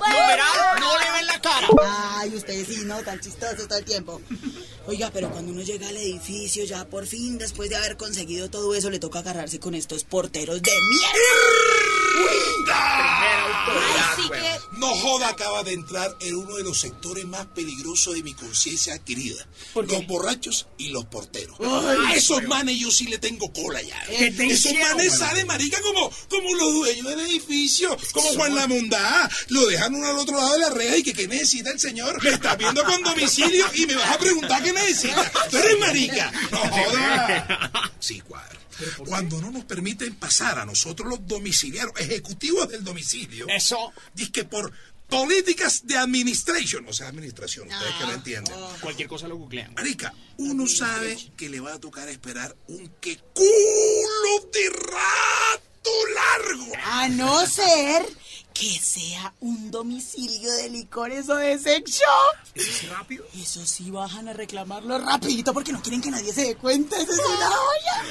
Numeral, 0.02 0.80
no 0.80 1.00
le 1.00 1.12
ven 1.12 1.13
la 1.13 1.13
cara. 1.44 1.68
Ay, 2.18 2.34
ustedes 2.36 2.68
sí, 2.68 2.86
¿no? 2.86 3.04
Tan 3.04 3.20
chistosos 3.20 3.68
todo 3.68 3.78
el 3.78 3.86
tiempo. 3.86 4.20
Oiga, 4.88 5.12
pero 5.14 5.30
cuando 5.30 5.52
uno 5.52 5.62
llega 5.62 5.88
al 5.88 5.98
edificio, 5.98 6.66
ya 6.66 6.86
por 6.86 7.06
fin, 7.06 7.38
después 7.38 7.70
de 7.70 7.76
haber 7.76 7.98
conseguido 7.98 8.50
todo 8.50 8.74
eso, 8.74 8.90
le 8.90 9.00
toca 9.00 9.20
agarrarse 9.20 9.60
con 9.60 9.76
estos 9.76 10.04
porteros 10.04 10.62
de 10.62 10.72
mierda. 10.72 11.63
Así 14.14 14.30
que 14.30 14.78
No 14.78 14.88
joda 14.96 15.30
acaba 15.30 15.64
de 15.64 15.74
entrar 15.74 16.16
en 16.20 16.36
uno 16.36 16.56
de 16.56 16.64
los 16.64 16.80
sectores 16.80 17.26
más 17.26 17.46
peligrosos 17.48 18.16
de 18.16 18.24
mi 18.24 18.34
conciencia 18.34 18.94
adquirida. 18.94 19.46
Los 19.76 20.06
borrachos 20.08 20.68
y 20.78 20.90
los 20.90 21.06
porteros. 21.06 21.58
a 21.60 22.14
esos 22.16 22.44
manes 22.44 22.80
yo 22.80 22.92
sí 22.92 23.06
le 23.06 23.18
tengo 23.18 23.52
cola 23.54 23.82
ya. 23.82 24.02
¿Qué 24.08 24.32
te 24.32 24.46
esos 24.46 24.72
hicieron, 24.72 24.98
manes 24.98 25.18
salen, 25.18 25.48
marica, 25.48 25.82
como, 25.82 26.12
como 26.30 26.56
los 26.56 26.74
dueños 26.74 27.08
del 27.08 27.20
edificio. 27.22 27.96
Como 28.12 28.28
Juan 28.30 28.56
la 28.56 28.68
Mondá. 28.68 29.30
Lo 29.50 29.66
dejan 29.68 29.96
uno 29.96 30.08
al 30.08 30.18
otro 30.18 30.38
lado 30.38 30.54
de 30.54 30.60
la 30.60 30.70
reja 30.70 30.98
y 30.98 31.04
que 31.04 31.14
qué 31.14 31.28
necesita 31.28 31.72
el 31.72 31.80
señor. 31.80 32.22
Me 32.24 32.32
estás 32.32 32.58
viendo 32.58 32.84
con 32.84 33.02
domicilio 33.04 33.66
y 33.76 33.86
me 33.86 33.96
vas 33.96 34.12
a 34.12 34.18
preguntar 34.20 34.64
qué 34.64 34.74
necesita. 34.74 35.32
¿Tú 35.50 35.58
eres 35.58 35.80
marica? 35.80 36.32
No 36.52 36.58
joda. 36.70 37.92
Sí, 38.00 38.20
cuadro. 38.22 38.53
Cuando 39.06 39.42
no 39.42 39.52
nos 39.52 39.66
permiten 39.66 40.16
pasar 40.16 40.60
a 40.60 40.66
nosotros 40.66 41.10
los 41.10 41.28
domiciliarios, 41.28 42.00
ejecutivos 42.00 42.70
del 42.70 42.84
domicilio, 42.84 43.48
Eso. 43.50 43.92
dice 44.14 44.32
que 44.32 44.44
por 44.46 44.72
políticas 45.08 45.86
de 45.86 45.98
administration, 45.98 46.88
o 46.88 46.94
sea, 46.94 47.08
administración, 47.08 47.68
ustedes 47.68 47.94
que 47.96 48.06
lo 48.06 48.14
entienden. 48.14 48.56
Cualquier 48.82 49.08
cosa 49.08 49.28
lo 49.28 49.38
googlean. 49.38 49.74
Marica, 49.76 50.14
uno 50.38 50.68
sabe 50.68 51.18
que 51.38 51.50
le 51.50 51.60
va 51.60 51.74
a 51.74 51.80
tocar 51.80 52.08
esperar 52.10 52.56
un 52.68 52.88
que 53.00 53.18
culo 53.18 54.50
de 54.52 54.70
rato 54.70 55.92
largo. 56.16 56.72
A 56.86 57.10
no 57.10 57.46
ser 57.46 58.08
que 58.54 58.80
sea 58.80 59.34
un 59.40 59.72
domicilio 59.72 60.52
de 60.54 60.70
licores 60.70 61.30
o 61.30 61.36
de 61.36 61.58
sex 61.58 62.00
shop. 62.00 62.56
¿Eso 62.56 62.70
es 62.70 62.90
rápido? 62.90 63.26
Eso 63.36 63.66
sí, 63.66 63.90
bajan 63.90 64.28
a 64.28 64.34
reclamarlo 64.34 65.00
rapidito 65.00 65.54
porque 65.54 65.72
no 65.72 65.82
quieren 65.82 66.02
que 66.02 66.12
nadie 66.12 66.32
se 66.34 66.44
dé 66.44 66.56
cuenta. 66.56 66.96
Eso 66.98 67.12
es 67.12 67.20
una 67.20 67.50
olla. 67.50 68.04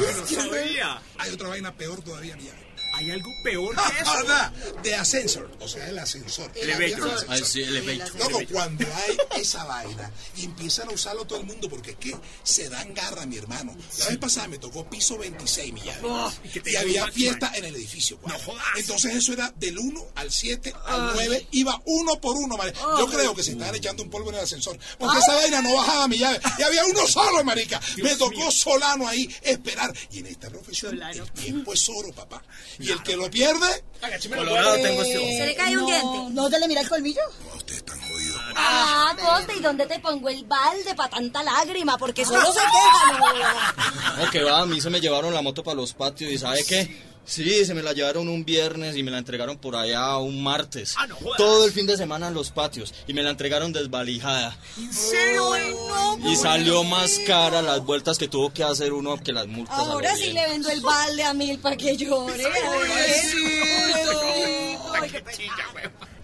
No 0.00 0.42
sabía. 0.42 1.02
Hay 1.18 1.32
otra 1.32 1.48
vaina 1.48 1.72
peor 1.72 2.02
todavía, 2.02 2.36
mía. 2.36 2.52
¿Hay 2.94 3.10
algo 3.10 3.30
peor 3.42 3.74
que 3.74 4.02
eso? 4.02 4.22
Nada, 4.22 4.52
de 4.82 4.94
ascensor, 4.94 5.50
o 5.60 5.68
sea, 5.68 5.88
el 5.88 5.98
ascensor. 5.98 6.50
Elevator. 6.54 7.44
Sí, 7.44 7.62
elevator. 7.62 8.14
Loco, 8.16 8.40
cuando 8.50 8.86
hay 8.86 9.40
esa 9.40 9.64
vaina 9.64 10.10
y 10.36 10.44
empiezan 10.44 10.88
a 10.88 10.92
usarlo 10.92 11.24
todo 11.24 11.40
el 11.40 11.46
mundo 11.46 11.68
porque 11.68 11.92
es 11.92 11.96
que 11.96 12.16
se 12.42 12.68
dan 12.68 12.94
garra, 12.94 13.26
mi 13.26 13.36
hermano. 13.36 13.76
La 13.98 14.08
vez 14.08 14.18
pasada 14.18 14.48
me 14.48 14.58
tocó 14.58 14.88
piso 14.88 15.18
26, 15.18 15.72
mi 15.72 15.80
llave. 15.80 16.08
¿y 16.44 16.48
qué 16.48 16.60
te 16.60 16.72
y 16.72 16.76
había 16.76 17.06
fiesta 17.08 17.52
en 17.54 17.64
el 17.64 17.74
edificio. 17.74 18.18
cuadro. 18.18 18.38
No 18.38 18.44
jodas. 18.44 18.64
Entonces 18.76 19.14
eso 19.14 19.32
era 19.32 19.52
del 19.56 19.78
1 19.78 20.06
al 20.14 20.30
7 20.30 20.72
al 20.86 21.12
9, 21.14 21.48
iba 21.52 21.82
uno 21.86 22.20
por 22.20 22.36
uno, 22.36 22.56
marica. 22.56 22.78
Yo 22.98 23.06
creo 23.08 23.34
que 23.34 23.42
se 23.42 23.52
estaban 23.52 23.74
echando 23.74 24.02
un 24.02 24.10
polvo 24.10 24.30
en 24.30 24.36
el 24.36 24.42
ascensor 24.42 24.78
porque 24.98 25.18
esa 25.18 25.34
vaina 25.34 25.62
no 25.62 25.74
bajaba 25.74 26.08
mi 26.08 26.18
llave. 26.18 26.40
Y 26.58 26.62
había 26.62 26.84
uno 26.84 27.06
solo, 27.06 27.42
marica. 27.44 27.80
me 28.02 28.14
tocó 28.16 28.50
solano 28.50 29.08
ahí 29.08 29.28
esperar. 29.42 29.92
Y 30.12 30.20
en 30.20 30.26
esta 30.26 30.48
profesión 30.48 31.00
el 31.02 31.30
tiempo 31.32 31.72
es 31.72 31.88
oro, 31.88 32.12
papá. 32.12 32.42
Y 32.78 32.83
el 32.92 33.02
que 33.02 33.16
lo 33.16 33.30
pierde, 33.30 33.84
Colorado 34.34 34.74
tengo 34.76 35.02
este 35.02 35.18
ojo. 35.18 35.26
se 35.26 35.46
le 35.46 35.54
cae 35.54 35.76
un 35.78 35.86
diente. 35.86 36.18
¿No 36.32 36.50
te 36.50 36.58
le 36.58 36.68
mira 36.68 36.80
el 36.82 36.88
colmillo? 36.88 37.20
no, 37.48 37.54
ustedes 37.56 37.78
están 37.78 38.00
jodidos. 38.00 38.40
Ah, 38.56 39.16
Costa, 39.18 39.54
¿y 39.54 39.60
dónde 39.60 39.86
te 39.86 39.98
pongo 39.98 40.28
el 40.28 40.44
balde 40.44 40.94
para 40.94 41.08
tanta 41.10 41.42
lágrima? 41.42 41.96
Porque 41.98 42.24
solo 42.24 42.52
se 42.52 42.60
quejan. 42.60 44.18
No, 44.24 44.30
que 44.30 44.42
va, 44.42 44.60
a 44.60 44.66
mí 44.66 44.80
se 44.80 44.90
me 44.90 45.00
llevaron 45.00 45.32
la 45.34 45.42
moto 45.42 45.62
para 45.64 45.76
los 45.76 45.94
patios 45.94 46.30
y 46.30 46.38
¿sabe 46.38 46.64
qué? 46.64 47.13
Sí, 47.26 47.64
se 47.64 47.74
me 47.74 47.82
la 47.82 47.92
llevaron 47.92 48.28
un 48.28 48.44
viernes 48.44 48.96
y 48.96 49.02
me 49.02 49.10
la 49.10 49.18
entregaron 49.18 49.56
por 49.56 49.76
allá 49.76 50.18
un 50.18 50.42
martes. 50.42 50.94
Ah, 50.98 51.06
no. 51.06 51.16
Todo 51.36 51.64
el 51.64 51.72
fin 51.72 51.86
de 51.86 51.96
semana 51.96 52.28
en 52.28 52.34
los 52.34 52.50
patios 52.50 52.94
y 53.06 53.14
me 53.14 53.22
la 53.22 53.30
entregaron 53.30 53.72
desvalijada. 53.72 54.56
¿En 54.76 54.92
serio, 54.92 55.46
güey? 55.48 55.74
No. 56.18 56.30
Y 56.30 56.36
salió 56.36 56.84
más 56.84 57.18
cara 57.26 57.62
las 57.62 57.80
vueltas 57.84 58.18
que 58.18 58.28
tuvo 58.28 58.52
que 58.52 58.62
hacer 58.62 58.92
uno 58.92 59.16
que 59.16 59.32
las 59.32 59.46
multas. 59.46 59.78
Ahora 59.78 60.14
sí 60.16 60.32
le 60.32 60.48
vendo 60.48 60.70
el 60.70 60.80
balde 60.80 61.24
a 61.24 61.32
mil 61.34 61.58
para 61.58 61.76
que 61.76 61.96
llore. 61.96 62.44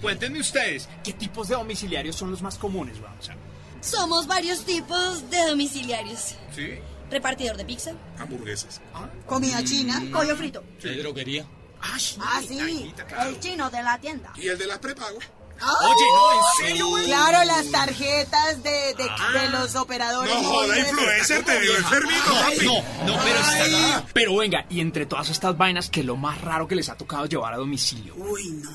Cuéntenme 0.00 0.40
ustedes, 0.40 0.88
¿qué 1.04 1.12
tipos 1.12 1.48
de 1.48 1.54
domiciliarios 1.54 2.16
son 2.16 2.30
los 2.30 2.40
más 2.40 2.56
comunes, 2.56 2.96
sea, 3.20 3.36
Somos 3.82 4.26
varios 4.26 4.64
tipos 4.64 5.28
de 5.30 5.46
domiciliarios. 5.46 6.34
¿sí? 6.54 6.78
Repartidor 7.10 7.56
de 7.56 7.64
pizza, 7.64 7.92
Hamburguesas. 8.18 8.80
Comida 9.26 9.62
china. 9.64 10.02
pollo 10.12 10.36
frito. 10.36 10.62
De 10.82 10.96
droguería. 10.96 11.44
Ah, 11.82 11.98
sí. 11.98 12.16
Ah, 12.20 12.40
sí, 12.46 12.58
Taquita, 12.58 13.06
claro. 13.06 13.30
el 13.30 13.40
chino 13.40 13.70
de 13.70 13.82
la 13.82 13.98
tienda. 13.98 14.32
Y 14.36 14.48
el 14.48 14.58
de 14.58 14.66
las 14.66 14.78
prepago. 14.78 15.18
Oye, 15.18 16.04
no, 16.14 16.32
¿en 16.32 16.66
serio, 16.68 16.86
güey? 16.88 17.04
Claro, 17.04 17.44
las 17.44 17.70
tarjetas 17.70 18.62
de, 18.62 18.70
de, 18.94 19.38
de 19.40 19.48
los 19.50 19.74
operadores. 19.76 20.32
No 20.34 20.42
joda, 20.42 20.78
influencer, 20.78 21.44
te 21.44 21.58
veo 21.58 21.76
enfermito, 21.76 22.32
papi. 22.32 22.64
No, 22.64 22.74
no, 23.06 23.22
pero 23.22 23.38
está- 23.40 24.06
Pero 24.14 24.36
venga, 24.36 24.64
y 24.70 24.80
entre 24.80 25.04
todas 25.04 25.28
estas 25.28 25.56
vainas, 25.58 25.90
¿qué 25.90 26.00
es 26.00 26.06
lo 26.06 26.16
más 26.16 26.40
raro 26.40 26.66
que 26.66 26.74
les 26.76 26.88
ha 26.88 26.96
tocado 26.96 27.26
llevar 27.26 27.52
a 27.52 27.56
domicilio? 27.58 28.14
Uy, 28.16 28.48
no. 28.62 28.70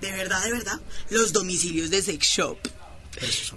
De 0.00 0.10
verdad, 0.12 0.42
de 0.42 0.52
verdad. 0.52 0.80
Los 1.10 1.32
domicilios 1.32 1.90
de 1.90 2.02
sex 2.02 2.26
shop. 2.26 2.58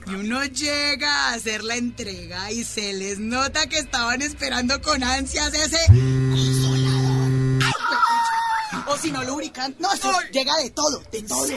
Y 0.08 0.14
uno 0.16 0.44
llega 0.46 1.30
a 1.30 1.34
hacer 1.34 1.64
la 1.64 1.76
entrega 1.76 2.52
y 2.52 2.64
se 2.64 2.94
les 2.94 3.20
nota 3.20 3.68
que 3.68 3.78
estaban 3.78 4.22
esperando 4.22 4.82
con 4.82 5.04
ansias 5.04 5.54
ese 5.54 5.78
o 8.92 8.98
si 8.98 9.12
no 9.12 9.24
lubricante. 9.24 9.82
No, 9.82 9.94
eso 9.94 10.12
llega 10.32 10.58
de 10.58 10.70
todo, 10.70 11.02
de 11.12 11.22
todo. 11.24 11.48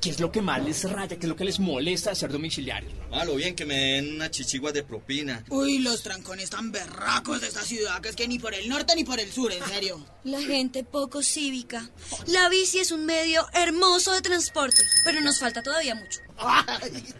¿Qué 0.00 0.10
es 0.10 0.20
lo 0.20 0.30
que 0.30 0.40
más 0.40 0.64
les 0.64 0.88
raya? 0.90 1.16
¿Qué 1.16 1.26
es 1.26 1.28
lo 1.28 1.36
que 1.36 1.44
les 1.44 1.58
molesta 1.60 2.10
de 2.10 2.16
ser 2.16 2.32
domiciliarios? 2.32 2.92
Ah, 3.12 3.24
lo 3.24 3.34
bien 3.34 3.54
que 3.54 3.66
me 3.66 3.74
den 3.74 4.14
una 4.14 4.30
chichigua 4.30 4.72
de 4.72 4.82
propina. 4.82 5.44
Uy, 5.48 5.78
los 5.78 6.02
trancones 6.02 6.50
tan 6.50 6.72
berracos 6.72 7.40
de 7.40 7.48
esta 7.48 7.62
ciudad 7.62 8.00
que 8.00 8.10
es 8.10 8.16
que 8.16 8.28
ni 8.28 8.38
por 8.38 8.54
el 8.54 8.68
norte 8.68 8.94
ni 8.94 9.04
por 9.04 9.18
el 9.20 9.30
sur, 9.32 9.52
en 9.52 9.64
serio. 9.66 10.04
La 10.24 10.40
gente 10.40 10.84
poco 10.84 11.22
cívica. 11.22 11.88
La 12.26 12.48
bici 12.48 12.78
es 12.78 12.92
un 12.92 13.04
medio 13.04 13.46
hermoso 13.52 14.12
de 14.12 14.22
transporte, 14.22 14.82
pero 15.04 15.20
nos 15.20 15.38
falta 15.38 15.62
todavía 15.62 15.94
mucho. 15.94 16.20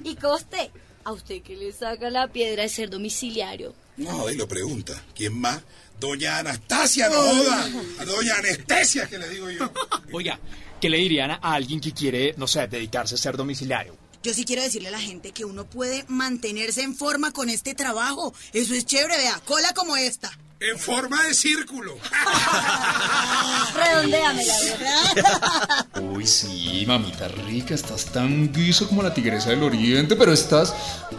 ¿Y 0.04 0.14
coste? 0.16 0.70
¿A 1.04 1.12
usted 1.12 1.42
qué 1.42 1.56
le 1.56 1.72
saca 1.72 2.10
la 2.10 2.28
piedra 2.28 2.62
de 2.62 2.68
ser 2.68 2.90
domiciliario? 2.90 3.74
No, 3.96 4.30
y 4.30 4.36
lo 4.36 4.46
pregunta. 4.46 5.02
¿Quién 5.14 5.38
más? 5.38 5.60
Doña 6.00 6.38
Anastasia, 6.38 7.10
no 7.10 7.16
joda. 7.16 7.70
A 7.98 8.04
doña 8.06 8.36
Anestesia, 8.36 9.06
que 9.06 9.18
le 9.18 9.28
digo 9.28 9.50
yo. 9.50 9.70
Oiga, 10.12 10.40
¿qué 10.80 10.88
le 10.88 10.96
dirían 10.96 11.30
a 11.32 11.36
alguien 11.42 11.78
que 11.78 11.92
quiere, 11.92 12.34
no 12.38 12.46
sé, 12.46 12.66
dedicarse 12.66 13.16
a 13.16 13.18
ser 13.18 13.36
domiciliario? 13.36 13.98
Yo 14.22 14.32
sí 14.32 14.44
quiero 14.46 14.62
decirle 14.62 14.88
a 14.88 14.92
la 14.92 15.00
gente 15.00 15.32
que 15.32 15.44
uno 15.44 15.66
puede 15.66 16.04
mantenerse 16.08 16.82
en 16.82 16.96
forma 16.96 17.32
con 17.32 17.50
este 17.50 17.74
trabajo. 17.74 18.34
Eso 18.54 18.74
es 18.74 18.86
chévere, 18.86 19.18
vea, 19.18 19.40
cola 19.44 19.74
como 19.74 19.94
esta. 19.96 20.30
En 20.58 20.78
forma 20.78 21.22
de 21.26 21.34
círculo. 21.34 21.96
Redondéame 23.74 24.44
la 24.44 24.58
verdad. 24.60 25.86
Uy, 26.02 26.26
sí, 26.26 26.84
mamita 26.86 27.28
rica, 27.28 27.74
estás 27.74 28.06
tan 28.06 28.52
guiso 28.52 28.88
como 28.88 29.02
la 29.02 29.12
tigresa 29.12 29.50
del 29.50 29.62
oriente, 29.62 30.16
pero 30.16 30.32
estás... 30.32 30.74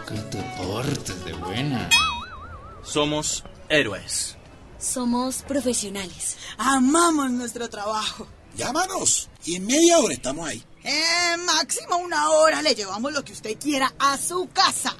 Que 0.08 0.16
te 0.16 0.44
portes 0.58 1.26
de 1.26 1.34
buena. 1.34 1.90
Somos 2.84 3.44
héroes. 3.70 4.38
Somos 4.82 5.44
profesionales. 5.44 6.38
Amamos 6.58 7.30
nuestro 7.32 7.70
trabajo. 7.70 8.28
Llámanos 8.56 9.30
y 9.46 9.56
en 9.56 9.66
media 9.66 10.00
hora 10.00 10.14
estamos 10.14 10.46
ahí. 10.48 10.62
Eh, 10.84 11.38
máximo 11.46 11.98
una 11.98 12.32
hora 12.32 12.62
le 12.64 12.74
llevamos 12.74 13.14
lo 13.14 13.24
que 13.24 13.32
usted 13.34 13.56
quiera 13.60 13.94
a 14.00 14.18
su 14.18 14.50
casa. 14.52 14.94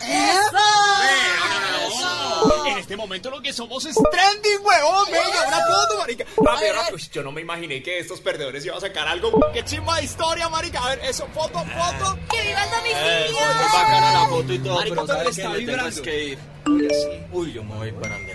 En 2.68 2.78
este 2.78 2.96
momento 2.96 3.30
lo 3.32 3.42
que 3.42 3.52
somos 3.52 3.84
es 3.86 3.96
trending, 3.96 4.64
huevón. 4.64 5.06
Venga, 5.12 5.48
una 5.48 5.58
foto, 5.66 5.98
marica. 5.98 6.26
Rápido, 6.38 6.74
rápido. 6.74 6.98
Yo 7.12 7.24
no 7.24 7.32
me 7.32 7.42
imaginé 7.42 7.82
que 7.82 7.98
estos 8.00 8.22
perdedores 8.22 8.64
iban 8.64 8.78
a 8.78 8.82
sacar 8.82 9.08
algo. 9.08 9.32
Qué 9.52 9.66
chimba 9.66 9.98
de 9.98 10.04
historia, 10.06 10.48
marica. 10.48 10.80
A 10.86 10.90
ver, 10.90 11.00
eso, 11.06 11.28
foto, 11.34 11.60
foto. 11.60 12.20
¡Que 12.30 12.42
viva 12.48 12.64
el 12.64 12.70
Eh, 12.70 13.26
domicilio! 13.26 13.48
muy 13.48 13.66
bacana 13.74 14.14
la 14.14 14.28
foto 14.30 14.54
y 14.54 14.60
todo, 14.60 14.76
Marica, 14.76 14.96
pero 14.96 15.08
pero 15.08 15.18
¿sabe 15.18 15.30
está 15.30 15.42
qué? 15.42 15.48
Me 15.48 15.54
tengo 15.56 15.60
vibrando. 15.72 15.90
es 15.90 16.02
que 16.02 16.24
ir. 16.26 16.40
Uy, 17.34 17.54
yo 17.54 17.64
me 17.64 17.76
voy 17.76 17.92
para 17.94 18.14
donde 18.16 18.31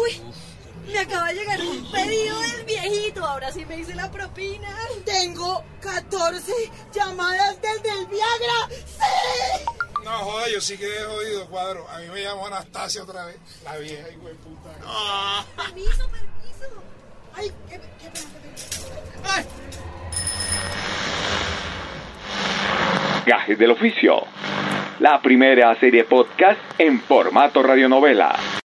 Uy, 0.00 0.20
me 0.86 0.98
acaba 0.98 1.28
de 1.28 1.34
llegar 1.34 1.60
un 1.60 1.90
pedido 1.90 2.40
del 2.40 2.64
viejito. 2.64 3.24
Ahora 3.24 3.52
sí 3.52 3.64
me 3.64 3.78
hice 3.78 3.94
la 3.94 4.10
propina. 4.10 4.68
Tengo 5.04 5.62
14 5.80 6.52
llamadas 6.92 7.56
desde 7.60 7.90
el 7.98 8.06
Viagra. 8.06 8.68
¡Sí! 8.70 9.64
No 10.04 10.10
joda, 10.18 10.48
yo 10.52 10.60
sí 10.60 10.76
quedé 10.76 11.02
jodido, 11.04 11.46
cuadro. 11.48 11.88
A 11.88 11.98
mí 11.98 12.08
me 12.08 12.22
llamó 12.22 12.46
Anastasia 12.46 13.02
otra 13.02 13.24
vez. 13.24 13.36
La 13.64 13.76
vieja, 13.78 14.08
hijo 14.10 14.28
de 14.28 14.34
puta. 14.34 14.70
Permiso, 15.56 16.08
permiso. 16.08 16.82
Ay, 17.34 17.50
qué, 17.68 17.80
qué 17.80 18.10
qué 18.10 18.10
pena. 18.10 19.44
Gajes 23.26 23.58
del 23.58 23.70
oficio. 23.70 24.26
La 25.00 25.20
primera 25.22 25.74
serie 25.80 26.04
podcast 26.04 26.60
en 26.78 27.00
formato 27.00 27.62
radionovela. 27.62 28.60